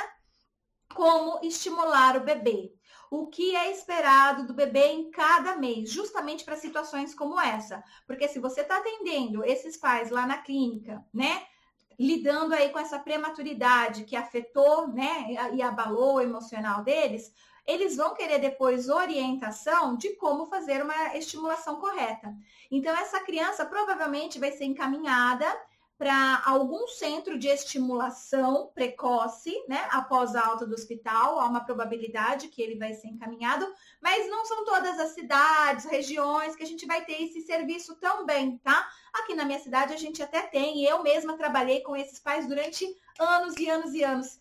como 0.95 1.39
estimular 1.43 2.17
o 2.17 2.25
bebê 2.25 2.73
o 3.11 3.27
que 3.27 3.57
é 3.57 3.73
esperado 3.73 4.47
do 4.47 4.55
bebê 4.55 4.87
em 4.93 5.11
cada 5.11 5.57
mês, 5.57 5.91
justamente 5.91 6.45
para 6.45 6.57
situações 6.57 7.13
como 7.13 7.41
essa. 7.41 7.83
Porque 8.07 8.29
se 8.29 8.39
você 8.39 8.61
está 8.61 8.79
atendendo 8.79 9.45
esses 9.45 9.77
pais 9.77 10.11
lá 10.11 10.25
na 10.27 10.39
clínica, 10.39 11.05
né? 11.13 11.45
Lidando 11.99 12.55
aí 12.55 12.71
com 12.71 12.79
essa 12.79 12.99
prematuridade 12.99 14.05
que 14.05 14.17
afetou, 14.17 14.89
né, 14.89 15.27
e 15.53 15.61
abalou 15.61 16.15
o 16.15 16.21
emocional 16.21 16.83
deles, 16.83 17.31
eles 17.71 17.97
vão 17.97 18.15
querer 18.15 18.39
depois 18.39 18.89
orientação 18.89 19.97
de 19.97 20.17
como 20.17 20.47
fazer 20.47 20.83
uma 20.83 21.17
estimulação 21.17 21.81
correta. 21.81 22.35
Então, 22.71 22.95
essa 22.97 23.21
criança 23.21 23.65
provavelmente 23.65 24.39
vai 24.39 24.53
ser 24.53 24.65
encaminhada 24.65 25.47
para 26.01 26.43
algum 26.47 26.89
centro 26.89 27.39
de 27.39 27.47
estimulação 27.47 28.71
precoce, 28.75 29.53
né? 29.69 29.87
Após 29.91 30.35
a 30.35 30.47
alta 30.47 30.67
do 30.67 30.75
hospital, 30.75 31.39
há 31.39 31.45
uma 31.45 31.63
probabilidade 31.63 32.49
que 32.49 32.63
ele 32.63 32.79
vai 32.79 32.95
ser 32.95 33.09
encaminhado, 33.09 33.67
mas 34.01 34.27
não 34.31 34.47
são 34.47 34.65
todas 34.65 34.99
as 34.99 35.11
cidades, 35.11 35.85
regiões 35.85 36.57
que 36.57 36.63
a 36.63 36.67
gente 36.67 36.87
vai 36.87 37.05
ter 37.05 37.23
esse 37.23 37.43
serviço 37.43 37.97
também, 37.97 38.57
tá? 38.65 38.89
Aqui 39.13 39.35
na 39.35 39.45
minha 39.45 39.59
cidade 39.59 39.93
a 39.93 39.99
gente 39.99 40.23
até 40.23 40.41
tem, 40.41 40.83
eu 40.87 41.03
mesma 41.03 41.37
trabalhei 41.37 41.83
com 41.83 41.95
esses 41.95 42.19
pais 42.19 42.49
durante 42.49 42.87
anos 43.19 43.55
e 43.59 43.69
anos 43.69 43.93
e 43.93 44.03
anos 44.03 44.41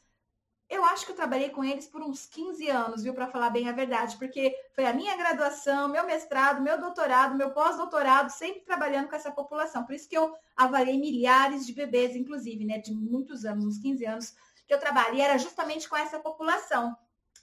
eu 0.69 0.83
acho 0.85 1.05
que 1.05 1.11
eu 1.11 1.15
trabalhei 1.15 1.49
com 1.49 1.63
eles 1.63 1.88
por 1.88 2.01
uns 2.01 2.27
15 2.27 2.69
anos, 2.69 3.03
viu, 3.03 3.13
para 3.13 3.27
falar 3.27 3.49
bem 3.49 3.67
a 3.67 3.71
verdade, 3.71 4.17
porque 4.17 4.55
foi 4.73 4.85
a 4.85 4.93
minha 4.93 5.17
graduação, 5.17 5.89
meu 5.89 6.05
mestrado, 6.05 6.61
meu 6.61 6.79
doutorado, 6.79 7.35
meu 7.35 7.49
pós-doutorado, 7.51 8.29
sempre 8.29 8.61
trabalhando 8.61 9.09
com 9.09 9.15
essa 9.15 9.31
população. 9.31 9.83
Por 9.83 9.95
isso 9.95 10.07
que 10.07 10.17
eu 10.17 10.33
avaliei 10.55 10.99
milhares 10.99 11.65
de 11.65 11.73
bebês, 11.73 12.15
inclusive, 12.15 12.63
né, 12.65 12.77
de 12.77 12.93
muitos 12.93 13.45
anos, 13.45 13.65
uns 13.65 13.79
15 13.79 14.05
anos 14.05 14.35
que 14.67 14.73
eu 14.73 14.79
trabalhei, 14.79 15.21
era 15.21 15.38
justamente 15.39 15.89
com 15.89 15.97
essa 15.97 16.19
população 16.19 16.95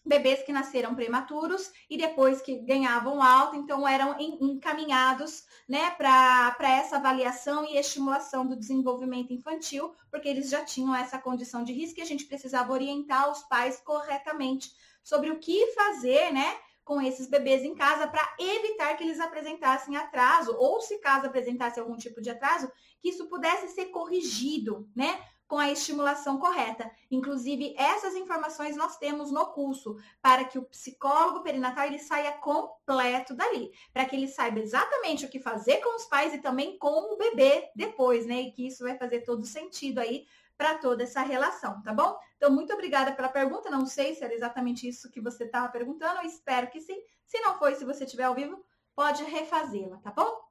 bebês 0.07 0.43
que 0.45 0.53
nasceram 0.53 0.95
prematuros 0.95 1.73
e 1.91 1.99
depois 1.99 2.41
que 2.41 2.59
ganhavam 2.61 3.21
alta, 3.21 3.57
então 3.57 3.87
eram 3.87 4.17
encaminhados 4.21 5.45
né, 5.69 5.91
para 5.91 6.57
essa 6.71 6.97
avaliação 6.97 7.65
e 7.65 7.77
estimulação 7.77 8.47
do 8.47 8.57
desenvolvimento 8.57 9.33
infantil, 9.33 9.93
porque 10.11 10.29
eles 10.29 10.49
já 10.49 10.65
tinham 10.65 10.95
essa 10.95 11.19
condição 11.19 11.65
de 11.65 11.73
risco 11.73 11.99
e 11.99 12.03
a 12.03 12.07
gente 12.07 12.25
precisava 12.25 12.73
orientar 12.73 13.31
os 13.31 13.43
pais 13.43 13.81
corretamente 13.81 14.71
sobre 15.03 15.31
o 15.31 15.39
que 15.39 15.73
fazer, 15.73 16.33
né? 16.33 16.57
Com 16.85 17.01
esses 17.01 17.27
bebês 17.27 17.65
em 17.65 17.75
casa 17.75 18.07
para 18.07 18.37
evitar 18.39 18.97
que 18.97 19.03
eles 19.03 19.19
apresentassem 19.19 19.97
atraso, 19.97 20.55
ou 20.57 20.81
se 20.81 20.99
caso 20.99 21.27
apresentasse 21.27 21.81
algum 21.81 21.97
tipo 21.97 22.21
de 22.21 22.31
atraso, 22.31 22.71
que 23.01 23.09
isso 23.09 23.29
pudesse 23.29 23.69
ser 23.69 23.87
corrigido, 23.87 24.89
né? 24.95 25.21
Com 25.47 25.59
a 25.59 25.71
estimulação 25.71 26.39
correta. 26.39 26.91
Inclusive, 27.11 27.75
essas 27.79 28.15
informações 28.15 28.77
nós 28.77 28.97
temos 28.97 29.31
no 29.31 29.47
curso, 29.47 29.97
para 30.21 30.45
que 30.45 30.59
o 30.59 30.65
psicólogo 30.65 31.43
perinatal 31.43 31.87
ele 31.87 31.99
saia 31.99 32.33
completo 32.33 33.35
dali, 33.35 33.71
para 33.93 34.05
que 34.05 34.17
ele 34.17 34.29
saiba 34.29 34.59
exatamente 34.59 35.25
o 35.25 35.29
que 35.29 35.41
fazer 35.41 35.79
com 35.79 35.97
os 35.97 36.05
pais 36.05 36.35
e 36.35 36.39
também 36.39 36.79
com 36.79 37.15
o 37.15 37.17
bebê 37.17 37.71
depois, 37.75 38.27
né? 38.27 38.43
E 38.43 38.53
que 38.53 38.67
isso 38.67 38.85
vai 38.85 38.97
fazer 38.99 39.21
todo 39.21 39.47
sentido 39.47 40.01
aí 40.01 40.27
para 40.57 40.79
toda 40.79 41.03
essa 41.03 41.21
relação, 41.21 41.83
tá 41.83 41.93
bom? 41.93 42.19
Então, 42.37 42.51
muito 42.51 42.73
obrigada 42.73 43.13
pela 43.13 43.29
pergunta. 43.29 43.71
Não 43.71 43.87
sei 43.87 44.15
se 44.15 44.25
era 44.25 44.35
exatamente 44.35 44.89
isso 44.89 45.11
que 45.11 45.21
você 45.21 45.45
estava 45.45 45.69
perguntando, 45.69 46.27
espero 46.27 46.69
que 46.69 46.81
sim. 46.81 46.99
Se 47.27 47.39
não 47.41 47.59
foi, 47.59 47.75
se 47.75 47.85
você 47.85 48.05
estiver 48.05 48.25
ao 48.25 48.35
vivo, 48.35 48.65
pode 48.95 49.23
refazê-la, 49.25 49.99
tá 49.99 50.11
bom? 50.11 50.46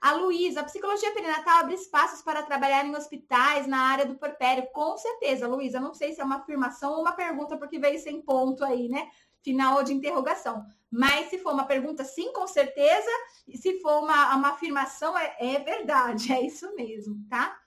A 0.00 0.12
Luísa, 0.12 0.60
a 0.60 0.64
psicologia 0.64 1.12
perinatal 1.12 1.58
abre 1.58 1.74
espaços 1.74 2.22
para 2.22 2.42
trabalhar 2.42 2.86
em 2.86 2.96
hospitais 2.96 3.66
na 3.66 3.82
área 3.82 4.06
do 4.06 4.14
porpério. 4.14 4.66
Com 4.72 4.96
certeza, 4.96 5.46
Luísa. 5.46 5.78
Não 5.78 5.92
sei 5.92 6.14
se 6.14 6.22
é 6.22 6.24
uma 6.24 6.36
afirmação 6.36 6.92
ou 6.92 7.02
uma 7.02 7.12
pergunta, 7.12 7.58
porque 7.58 7.78
veio 7.78 8.00
sem 8.00 8.22
ponto 8.22 8.64
aí, 8.64 8.88
né? 8.88 9.10
Final 9.42 9.82
de 9.82 9.92
interrogação. 9.92 10.64
Mas 10.90 11.28
se 11.28 11.38
for 11.38 11.52
uma 11.52 11.66
pergunta, 11.66 12.02
sim, 12.02 12.32
com 12.32 12.46
certeza. 12.46 13.10
E 13.46 13.58
se 13.58 13.78
for 13.80 14.02
uma, 14.02 14.34
uma 14.36 14.50
afirmação, 14.50 15.16
é, 15.18 15.36
é 15.38 15.58
verdade. 15.58 16.32
É 16.32 16.40
isso 16.40 16.74
mesmo, 16.74 17.22
tá? 17.28 17.58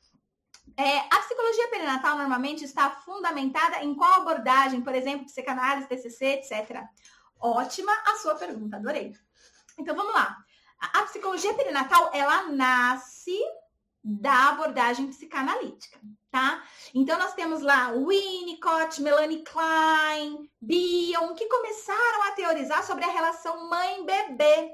É, 0.76 1.00
a 1.00 1.20
psicologia 1.20 1.68
perinatal 1.70 2.18
normalmente 2.18 2.66
está 2.66 2.90
fundamentada 2.90 3.84
em 3.84 3.94
qual 3.94 4.22
abordagem, 4.22 4.82
por 4.82 4.96
exemplo, 4.96 5.26
psicanálise, 5.26 5.88
TCC, 5.88 6.26
etc. 6.26 6.84
Ótima 7.40 7.92
a 8.08 8.16
sua 8.16 8.34
pergunta, 8.34 8.78
adorei. 8.78 9.14
Então 9.78 9.96
vamos 9.96 10.16
lá. 10.16 10.44
A 10.92 11.04
psicologia 11.04 11.54
perinatal, 11.54 12.10
ela 12.14 12.48
nasce 12.48 13.40
da 14.04 14.50
abordagem 14.50 15.08
psicanalítica, 15.08 15.98
tá? 16.30 16.62
Então 16.94 17.18
nós 17.18 17.34
temos 17.34 17.62
lá 17.62 17.94
Winnicott, 17.94 19.02
Melanie 19.02 19.44
Klein, 19.44 20.50
Bion, 20.62 21.34
que 21.36 21.48
começaram 21.48 22.24
a 22.24 22.32
teorizar 22.32 22.84
sobre 22.84 23.06
a 23.06 23.12
relação 23.12 23.70
mãe-bebê. 23.70 24.72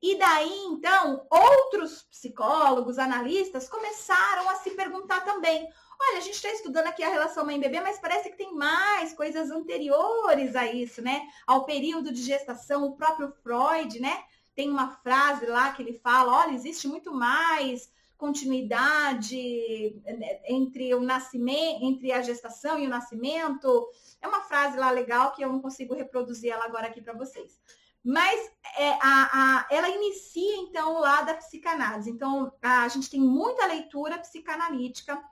E 0.00 0.16
daí, 0.16 0.64
então, 0.66 1.26
outros 1.30 2.02
psicólogos, 2.02 2.98
analistas 2.98 3.68
começaram 3.68 4.48
a 4.48 4.56
se 4.56 4.70
perguntar 4.72 5.24
também: 5.24 5.66
olha, 6.00 6.18
a 6.18 6.20
gente 6.20 6.34
está 6.34 6.50
estudando 6.50 6.86
aqui 6.86 7.02
a 7.02 7.08
relação 7.08 7.44
mãe-bebê, 7.44 7.80
mas 7.80 7.98
parece 7.98 8.30
que 8.30 8.36
tem 8.36 8.54
mais 8.54 9.12
coisas 9.12 9.50
anteriores 9.50 10.54
a 10.54 10.66
isso, 10.66 11.02
né? 11.02 11.26
Ao 11.46 11.64
período 11.64 12.12
de 12.12 12.22
gestação, 12.22 12.84
o 12.84 12.96
próprio 12.96 13.32
Freud, 13.42 13.98
né? 13.98 14.22
Tem 14.58 14.68
uma 14.68 14.88
frase 14.88 15.46
lá 15.46 15.70
que 15.72 15.80
ele 15.80 15.92
fala: 15.92 16.36
olha, 16.36 16.52
existe 16.52 16.88
muito 16.88 17.14
mais 17.14 17.88
continuidade 18.16 20.02
né, 20.04 20.40
entre 20.48 20.92
o 20.96 21.00
nascimento, 21.00 21.84
entre 21.84 22.10
a 22.10 22.20
gestação 22.20 22.76
e 22.76 22.84
o 22.84 22.90
nascimento. 22.90 23.88
É 24.20 24.26
uma 24.26 24.40
frase 24.40 24.76
lá 24.76 24.90
legal 24.90 25.30
que 25.30 25.44
eu 25.44 25.52
não 25.52 25.60
consigo 25.60 25.94
reproduzir 25.94 26.50
ela 26.50 26.64
agora 26.64 26.88
aqui 26.88 27.00
para 27.00 27.12
vocês. 27.12 27.56
Mas 28.04 28.50
é, 28.76 28.90
a, 29.00 29.30
a, 29.32 29.66
ela 29.70 29.88
inicia 29.90 30.56
então 30.56 30.98
lá 30.98 31.22
da 31.22 31.34
psicanálise. 31.34 32.10
Então 32.10 32.52
a, 32.60 32.82
a 32.82 32.88
gente 32.88 33.08
tem 33.08 33.20
muita 33.20 33.64
leitura 33.64 34.18
psicanalítica 34.18 35.22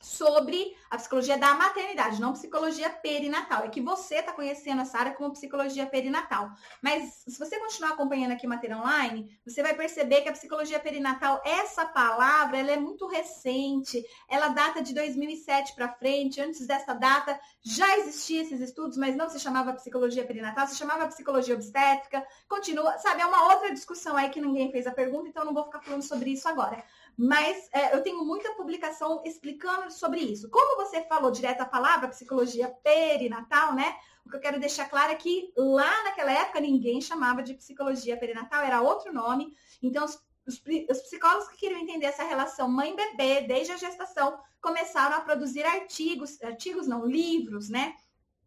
sobre 0.00 0.76
a 0.90 0.96
psicologia 0.96 1.36
da 1.36 1.54
maternidade, 1.54 2.20
não 2.20 2.32
psicologia 2.32 2.88
perinatal. 2.90 3.64
É 3.64 3.68
que 3.68 3.80
você 3.80 4.16
está 4.16 4.32
conhecendo 4.32 4.82
essa 4.82 4.98
área 4.98 5.14
como 5.14 5.32
psicologia 5.32 5.86
perinatal. 5.86 6.50
Mas 6.82 7.24
se 7.26 7.38
você 7.38 7.58
continuar 7.58 7.90
acompanhando 7.92 8.32
aqui 8.32 8.46
Mater 8.46 8.78
Online, 8.78 9.38
você 9.44 9.62
vai 9.62 9.74
perceber 9.74 10.22
que 10.22 10.28
a 10.28 10.32
psicologia 10.32 10.78
perinatal, 10.78 11.42
essa 11.44 11.86
palavra, 11.86 12.58
ela 12.58 12.70
é 12.70 12.76
muito 12.76 13.06
recente. 13.06 14.04
Ela 14.28 14.48
data 14.48 14.82
de 14.82 14.94
2007 14.94 15.74
para 15.74 15.92
frente. 15.92 16.40
Antes 16.40 16.66
dessa 16.66 16.94
data 16.94 17.38
já 17.62 17.98
existiam 17.98 18.42
esses 18.42 18.60
estudos, 18.60 18.96
mas 18.96 19.16
não 19.16 19.28
se 19.28 19.40
chamava 19.40 19.72
psicologia 19.72 20.24
perinatal, 20.24 20.66
se 20.66 20.76
chamava 20.76 21.08
psicologia 21.08 21.54
obstétrica. 21.54 22.24
Continua, 22.48 22.96
sabe, 22.98 23.22
é 23.22 23.26
uma 23.26 23.52
outra 23.52 23.72
discussão 23.72 24.16
aí 24.16 24.28
que 24.28 24.40
ninguém 24.40 24.70
fez 24.70 24.86
a 24.86 24.92
pergunta, 24.92 25.28
então 25.28 25.44
não 25.44 25.54
vou 25.54 25.64
ficar 25.64 25.80
falando 25.80 26.02
sobre 26.02 26.30
isso 26.30 26.48
agora 26.48 26.84
mas 27.16 27.68
é, 27.72 27.94
eu 27.94 28.02
tenho 28.02 28.24
muita 28.24 28.52
publicação 28.54 29.22
explicando 29.24 29.90
sobre 29.90 30.20
isso. 30.20 30.50
Como 30.50 30.76
você 30.76 31.02
falou 31.04 31.30
direto 31.30 31.62
a 31.62 31.66
palavra 31.66 32.08
psicologia 32.08 32.68
perinatal, 32.68 33.74
né? 33.74 33.96
O 34.24 34.28
que 34.28 34.36
eu 34.36 34.40
quero 34.40 34.60
deixar 34.60 34.88
claro 34.88 35.12
é 35.12 35.16
que 35.16 35.52
lá 35.56 36.04
naquela 36.04 36.32
época 36.32 36.60
ninguém 36.60 37.00
chamava 37.00 37.42
de 37.42 37.54
psicologia 37.54 38.16
perinatal, 38.16 38.62
era 38.62 38.82
outro 38.82 39.12
nome. 39.12 39.54
Então, 39.82 40.04
os, 40.04 40.20
os, 40.46 40.62
os 40.90 41.02
psicólogos 41.02 41.48
que 41.48 41.56
queriam 41.56 41.80
entender 41.80 42.06
essa 42.06 42.24
relação 42.24 42.68
mãe-bebê 42.68 43.42
desde 43.42 43.72
a 43.72 43.76
gestação 43.76 44.38
começaram 44.60 45.16
a 45.16 45.20
produzir 45.20 45.64
artigos, 45.64 46.42
artigos 46.42 46.86
não, 46.86 47.06
livros, 47.06 47.70
né? 47.70 47.94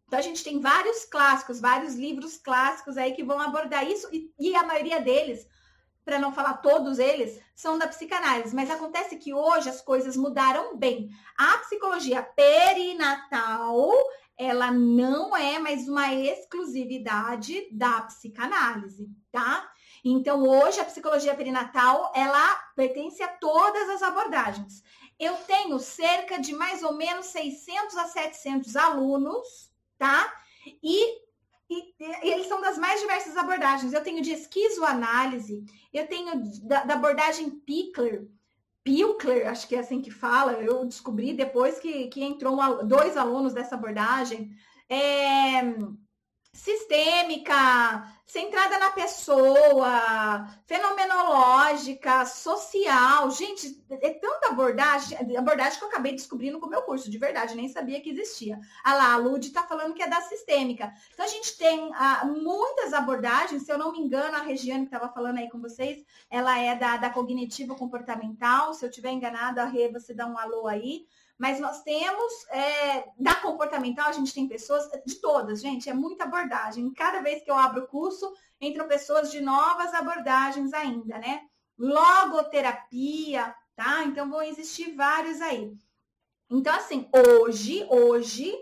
Então 0.06 0.18
a 0.18 0.22
gente 0.22 0.44
tem 0.44 0.60
vários 0.60 1.04
clássicos, 1.04 1.60
vários 1.60 1.94
livros 1.94 2.36
clássicos 2.36 2.96
aí 2.96 3.12
que 3.12 3.22
vão 3.22 3.40
abordar 3.40 3.88
isso 3.88 4.08
e, 4.12 4.32
e 4.38 4.54
a 4.54 4.64
maioria 4.64 5.00
deles 5.00 5.46
para 6.04 6.18
não 6.18 6.32
falar 6.32 6.54
todos 6.54 6.98
eles, 6.98 7.40
são 7.54 7.78
da 7.78 7.86
psicanálise. 7.86 8.54
Mas 8.54 8.70
acontece 8.70 9.16
que 9.16 9.34
hoje 9.34 9.68
as 9.68 9.80
coisas 9.80 10.16
mudaram 10.16 10.76
bem. 10.76 11.10
A 11.36 11.58
psicologia 11.58 12.22
perinatal, 12.22 13.90
ela 14.36 14.70
não 14.70 15.36
é 15.36 15.58
mais 15.58 15.88
uma 15.88 16.14
exclusividade 16.14 17.68
da 17.72 18.02
psicanálise, 18.02 19.08
tá? 19.30 19.70
Então, 20.04 20.42
hoje 20.42 20.80
a 20.80 20.84
psicologia 20.84 21.34
perinatal, 21.34 22.10
ela 22.14 22.54
pertence 22.74 23.22
a 23.22 23.28
todas 23.28 23.88
as 23.90 24.02
abordagens. 24.02 24.82
Eu 25.18 25.36
tenho 25.46 25.78
cerca 25.78 26.38
de 26.38 26.54
mais 26.54 26.82
ou 26.82 26.94
menos 26.94 27.26
600 27.26 27.96
a 27.98 28.06
700 28.06 28.76
alunos, 28.76 29.70
tá? 29.98 30.32
E 30.82 31.20
e, 31.70 31.94
eles 32.22 32.48
são 32.48 32.60
das 32.60 32.76
mais 32.90 33.00
diversas 33.00 33.36
abordagens. 33.36 33.92
Eu 33.92 34.02
tenho 34.02 34.20
de 34.20 34.32
esquizoanálise, 34.32 35.64
eu 35.92 36.08
tenho 36.08 36.42
da, 36.64 36.82
da 36.82 36.94
abordagem 36.94 37.50
Pickler, 37.50 38.26
Pilkler, 38.82 39.48
acho 39.48 39.68
que 39.68 39.76
é 39.76 39.78
assim 39.78 40.00
que 40.00 40.10
fala, 40.10 40.54
eu 40.54 40.84
descobri 40.84 41.32
depois 41.32 41.78
que, 41.78 42.08
que 42.08 42.24
entrou 42.24 42.60
um, 42.60 42.86
dois 42.86 43.16
alunos 43.16 43.52
dessa 43.52 43.76
abordagem. 43.76 44.50
É, 44.88 45.62
sistêmica, 46.52 47.54
centrada 48.30 48.78
na 48.78 48.90
pessoa, 48.92 50.48
fenomenológica, 50.64 52.24
social. 52.24 53.28
Gente, 53.32 53.84
é 53.90 54.10
tanta 54.10 54.50
abordagem, 54.50 55.18
abordagem 55.36 55.76
que 55.76 55.84
eu 55.84 55.88
acabei 55.88 56.12
descobrindo 56.12 56.60
com 56.60 56.66
o 56.66 56.70
meu 56.70 56.82
curso, 56.82 57.10
de 57.10 57.18
verdade, 57.18 57.56
nem 57.56 57.68
sabia 57.68 58.00
que 58.00 58.10
existia. 58.10 58.60
Ah 58.84 58.94
lá, 58.94 59.14
a 59.14 59.16
Lud 59.16 59.44
está 59.44 59.64
falando 59.64 59.94
que 59.94 60.02
é 60.02 60.08
da 60.08 60.20
sistêmica. 60.20 60.92
Então, 61.12 61.26
a 61.26 61.28
gente 61.28 61.58
tem 61.58 61.90
ah, 61.94 62.24
muitas 62.24 62.92
abordagens, 62.92 63.64
se 63.64 63.72
eu 63.72 63.78
não 63.78 63.90
me 63.90 63.98
engano, 63.98 64.36
a 64.36 64.42
Regiane 64.42 64.86
que 64.86 64.94
estava 64.94 65.12
falando 65.12 65.38
aí 65.38 65.50
com 65.50 65.60
vocês, 65.60 66.04
ela 66.30 66.56
é 66.56 66.76
da, 66.76 66.98
da 66.98 67.10
cognitiva 67.10 67.74
comportamental. 67.74 68.74
Se 68.74 68.84
eu 68.84 68.90
estiver 68.90 69.10
enganada, 69.10 69.62
a 69.62 69.66
Rê, 69.66 69.90
você 69.90 70.14
dá 70.14 70.26
um 70.26 70.38
alô 70.38 70.68
aí. 70.68 71.04
Mas 71.40 71.58
nós 71.58 71.82
temos, 71.82 72.46
é, 72.50 73.08
da 73.18 73.34
comportamental, 73.36 74.10
a 74.10 74.12
gente 74.12 74.34
tem 74.34 74.46
pessoas, 74.46 74.90
de 75.06 75.14
todas, 75.14 75.62
gente, 75.62 75.88
é 75.88 75.94
muita 75.94 76.24
abordagem. 76.24 76.92
Cada 76.92 77.22
vez 77.22 77.42
que 77.42 77.50
eu 77.50 77.54
abro 77.54 77.84
o 77.84 77.86
curso, 77.86 78.19
entram 78.60 78.88
pessoas 78.88 79.30
de 79.30 79.40
novas 79.40 79.92
abordagens 79.94 80.72
ainda, 80.72 81.18
né? 81.18 81.42
Logoterapia, 81.78 83.54
tá? 83.74 84.04
Então 84.04 84.28
vão 84.28 84.42
existir 84.42 84.94
vários 84.94 85.40
aí. 85.40 85.72
Então, 86.50 86.74
assim, 86.74 87.08
hoje, 87.12 87.86
hoje, 87.88 88.52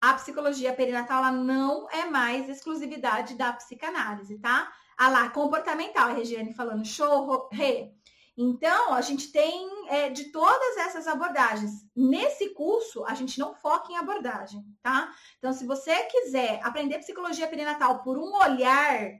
a 0.00 0.14
psicologia 0.14 0.74
perinatal 0.74 1.18
ela 1.18 1.32
não 1.32 1.88
é 1.90 2.06
mais 2.06 2.48
exclusividade 2.48 3.34
da 3.34 3.52
psicanálise, 3.52 4.38
tá? 4.38 4.72
A 4.96 5.08
lá, 5.08 5.28
comportamental, 5.30 6.08
a 6.08 6.12
Regiane 6.12 6.54
falando, 6.54 6.84
show, 6.86 7.48
re. 7.52 7.95
Então, 8.36 8.92
a 8.92 9.00
gente 9.00 9.32
tem 9.32 9.66
é, 9.88 10.10
de 10.10 10.30
todas 10.30 10.76
essas 10.76 11.06
abordagens. 11.06 11.70
Nesse 11.96 12.50
curso, 12.50 13.04
a 13.06 13.14
gente 13.14 13.38
não 13.38 13.54
foca 13.54 13.90
em 13.90 13.96
abordagem, 13.96 14.62
tá? 14.82 15.10
Então, 15.38 15.54
se 15.54 15.64
você 15.64 16.04
quiser 16.04 16.60
aprender 16.62 16.98
psicologia 16.98 17.48
perinatal 17.48 18.02
por 18.02 18.18
um 18.18 18.34
olhar 18.34 19.10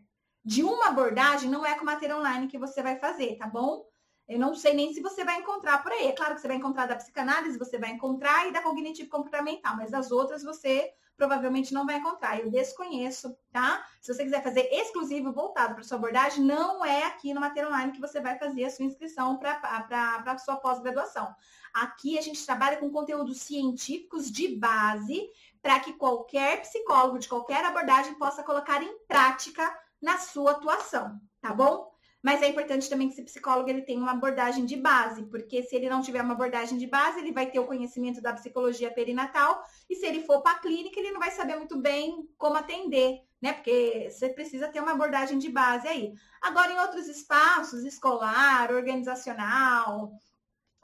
de 0.45 0.63
uma 0.63 0.89
abordagem, 0.89 1.49
não 1.51 1.65
é 1.65 1.79
com 1.79 1.85
matéria 1.85 2.17
online 2.17 2.47
que 2.47 2.59
você 2.59 2.83
vai 2.83 2.99
fazer, 2.99 3.37
tá 3.37 3.47
bom? 3.47 3.85
Eu 4.29 4.39
não 4.39 4.55
sei 4.55 4.75
nem 4.75 4.93
se 4.93 5.01
você 5.01 5.25
vai 5.25 5.39
encontrar 5.39 5.83
por 5.83 5.93
aí. 5.93 6.07
É 6.07 6.13
claro 6.13 6.35
que 6.35 6.41
você 6.41 6.49
vai 6.49 6.57
encontrar 6.57 6.87
da 6.87 6.97
psicanálise, 6.97 7.59
você 7.59 7.79
vai 7.79 7.91
encontrar 7.91 8.49
e 8.49 8.53
da 8.53 8.63
cognitivo 8.63 9.09
comportamental, 9.09 9.77
mas 9.77 9.95
as 9.95 10.11
outras 10.11 10.43
você 10.43 10.93
provavelmente 11.17 11.73
não 11.73 11.87
vai 11.87 11.97
encontrar. 11.97 12.39
Eu 12.39 12.51
desconheço, 12.51 13.37
tá? 13.51 13.85
Se 14.01 14.13
você 14.13 14.23
quiser 14.23 14.43
fazer 14.43 14.69
exclusivo 14.71 15.33
voltado 15.33 15.75
para 15.75 15.83
sua 15.83 15.97
abordagem, 15.97 16.45
não 16.45 16.85
é 16.85 17.05
aqui 17.05 17.33
no 17.33 17.41
Matéria 17.41 17.69
Online 17.69 17.93
que 17.93 18.01
você 18.01 18.21
vai 18.21 18.39
fazer 18.39 18.65
a 18.65 18.71
sua 18.71 18.85
inscrição 18.85 19.39
para 19.39 20.23
a 20.27 20.39
sua 20.39 20.57
pós-graduação. 20.57 21.35
Aqui 21.73 22.19
a 22.19 22.23
gente 22.23 22.45
trabalha 22.45 22.77
com 22.77 22.91
conteúdos 22.91 23.41
científicos 23.41 24.31
de 24.31 24.57
base 24.57 25.29
para 25.63 25.81
que 25.81 25.95
qualquer 25.95 26.61
psicólogo 26.63 27.19
de 27.19 27.29
qualquer 27.29 27.65
abordagem 27.65 28.15
possa 28.15 28.43
colocar 28.43 28.83
em 28.83 28.99
prática 29.07 29.77
na 30.01 30.19
sua 30.19 30.53
atuação, 30.53 31.19
tá 31.41 31.53
bom? 31.53 31.96
Mas 32.27 32.43
é 32.43 32.49
importante 32.49 32.91
também 32.91 33.07
que 33.07 33.15
esse 33.15 33.23
psicólogo 33.23 33.71
ele 33.71 33.83
tenha 33.83 34.01
uma 34.01 34.11
abordagem 34.11 34.67
de 34.67 34.75
base, 34.75 35.23
porque 35.27 35.63
se 35.63 35.77
ele 35.77 35.89
não 35.89 36.03
tiver 36.03 36.21
uma 36.21 36.35
abordagem 36.35 36.77
de 36.77 36.85
base, 36.85 37.21
ele 37.21 37.31
vai 37.31 37.47
ter 37.47 37.61
o 37.61 37.67
conhecimento 37.69 38.21
da 38.21 38.33
psicologia 38.33 38.91
perinatal, 38.91 39.63
e 39.89 39.95
se 39.95 40.05
ele 40.05 40.25
for 40.25 40.43
para 40.43 40.57
a 40.57 40.59
clínica, 40.59 40.99
ele 40.99 41.13
não 41.13 41.21
vai 41.21 41.31
saber 41.31 41.55
muito 41.55 41.79
bem 41.81 42.29
como 42.37 42.57
atender, 42.57 43.21
né? 43.41 43.53
Porque 43.53 44.09
você 44.11 44.29
precisa 44.29 44.67
ter 44.67 44.81
uma 44.81 44.91
abordagem 44.91 45.39
de 45.39 45.49
base 45.49 45.87
aí. 45.87 46.15
Agora, 46.43 46.73
em 46.73 46.81
outros 46.81 47.07
espaços, 47.07 47.85
escolar, 47.85 48.73
organizacional, 48.73 50.11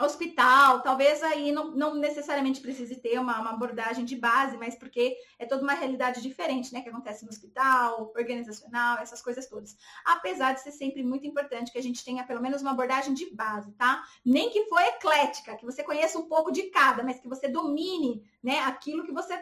hospital, 0.04 0.82
talvez 0.82 1.22
aí 1.22 1.52
não, 1.52 1.70
não 1.72 1.94
necessariamente 1.94 2.60
precise 2.60 2.96
ter 2.96 3.18
uma, 3.18 3.40
uma, 3.40 3.50
abordagem 3.50 4.04
de 4.04 4.16
base, 4.16 4.56
mas 4.56 4.74
porque 4.74 5.16
é 5.38 5.46
toda 5.46 5.62
uma 5.62 5.74
realidade 5.74 6.22
diferente, 6.22 6.72
né, 6.72 6.80
que 6.80 6.88
acontece 6.88 7.24
no 7.24 7.30
hospital, 7.30 8.12
organizacional, 8.16 8.98
essas 8.98 9.22
coisas 9.22 9.46
todas. 9.46 9.76
Apesar 10.04 10.54
de 10.54 10.60
ser 10.60 10.72
sempre 10.72 11.02
muito 11.02 11.26
importante 11.26 11.70
que 11.70 11.78
a 11.78 11.82
gente 11.82 12.04
tenha 12.04 12.24
pelo 12.24 12.40
menos 12.40 12.62
uma 12.62 12.72
abordagem 12.72 13.14
de 13.14 13.34
base, 13.34 13.72
tá? 13.72 14.02
Nem 14.24 14.50
que 14.50 14.66
for 14.66 14.80
eclética, 14.80 15.56
que 15.56 15.64
você 15.64 15.82
conheça 15.82 16.18
um 16.18 16.28
pouco 16.28 16.50
de 16.50 16.64
cada, 16.64 17.02
mas 17.02 17.20
que 17.20 17.28
você 17.28 17.48
domine, 17.48 18.24
né, 18.42 18.60
aquilo 18.60 19.04
que 19.04 19.12
você 19.12 19.38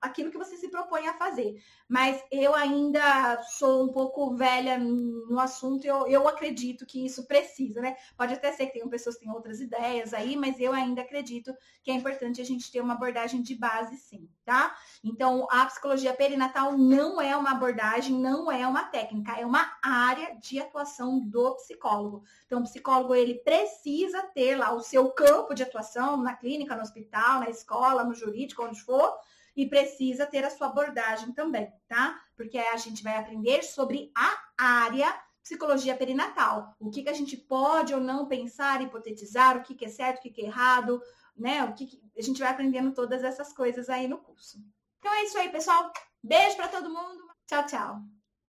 aquilo 0.00 0.30
que 0.30 0.38
você 0.38 0.56
se 0.56 0.68
propõe 0.68 1.06
a 1.08 1.14
fazer. 1.14 1.62
Mas 1.88 2.22
eu 2.30 2.54
ainda 2.54 3.42
sou 3.42 3.84
um 3.84 3.92
pouco 3.92 4.34
velha 4.34 4.78
no 4.78 5.38
assunto, 5.38 5.84
eu, 5.84 6.06
eu 6.06 6.28
acredito 6.28 6.86
que 6.86 7.04
isso 7.04 7.26
precisa, 7.26 7.80
né? 7.80 7.96
Pode 8.16 8.34
até 8.34 8.52
ser 8.52 8.66
que 8.66 8.74
tenham 8.74 8.88
pessoas 8.88 9.16
que 9.16 9.24
têm 9.24 9.32
outras 9.32 9.60
ideias 9.60 10.12
aí, 10.12 10.36
mas 10.36 10.58
eu 10.60 10.72
ainda 10.72 11.02
acredito 11.02 11.54
que 11.82 11.90
é 11.90 11.94
importante 11.94 12.40
a 12.40 12.44
gente 12.44 12.70
ter 12.70 12.80
uma 12.80 12.94
abordagem 12.94 13.42
de 13.42 13.54
base, 13.54 13.96
sim, 13.96 14.28
tá? 14.44 14.76
Então, 15.02 15.46
a 15.50 15.66
psicologia 15.66 16.12
perinatal 16.14 16.76
não 16.76 17.20
é 17.20 17.36
uma 17.36 17.52
abordagem, 17.52 18.14
não 18.14 18.50
é 18.50 18.66
uma 18.66 18.84
técnica, 18.84 19.32
é 19.32 19.46
uma 19.46 19.66
área 19.82 20.36
de 20.36 20.60
atuação 20.60 21.20
do 21.20 21.54
psicólogo. 21.56 22.22
Então, 22.46 22.60
o 22.60 22.64
psicólogo, 22.64 23.14
ele 23.14 23.34
precisa 23.34 24.22
ter 24.34 24.56
lá 24.56 24.72
o 24.72 24.80
seu 24.80 25.10
campo 25.10 25.54
de 25.54 25.62
atuação 25.62 26.16
na 26.16 26.34
clínica, 26.34 26.76
no 26.76 26.82
hospital, 26.82 27.40
na 27.40 27.50
escola, 27.50 28.04
no 28.04 28.14
jurídico, 28.14 28.64
onde 28.64 28.80
for, 28.82 29.14
e 29.58 29.68
precisa 29.68 30.24
ter 30.24 30.44
a 30.44 30.50
sua 30.50 30.68
abordagem 30.68 31.32
também, 31.32 31.68
tá? 31.88 32.16
Porque 32.36 32.56
a 32.56 32.76
gente 32.76 33.02
vai 33.02 33.16
aprender 33.16 33.64
sobre 33.64 34.12
a 34.14 34.38
área 34.56 35.12
psicologia 35.42 35.96
perinatal. 35.96 36.76
O 36.78 36.88
que, 36.90 37.02
que 37.02 37.08
a 37.08 37.12
gente 37.12 37.36
pode 37.36 37.92
ou 37.92 38.00
não 38.00 38.28
pensar, 38.28 38.80
hipotetizar, 38.80 39.56
o 39.56 39.62
que, 39.64 39.74
que 39.74 39.86
é 39.86 39.88
certo, 39.88 40.18
o 40.18 40.22
que, 40.22 40.30
que 40.30 40.42
é 40.42 40.44
errado, 40.44 41.02
né? 41.36 41.64
O 41.64 41.74
que, 41.74 41.86
que 41.86 42.00
a 42.16 42.22
gente 42.22 42.38
vai 42.38 42.50
aprendendo 42.50 42.94
todas 42.94 43.24
essas 43.24 43.52
coisas 43.52 43.90
aí 43.90 44.06
no 44.06 44.18
curso. 44.18 44.58
Então 45.00 45.12
é 45.12 45.24
isso 45.24 45.36
aí, 45.36 45.48
pessoal. 45.48 45.92
Beijo 46.22 46.54
para 46.54 46.68
todo 46.68 46.88
mundo. 46.88 47.28
Tchau, 47.44 47.66
tchau. 47.66 48.17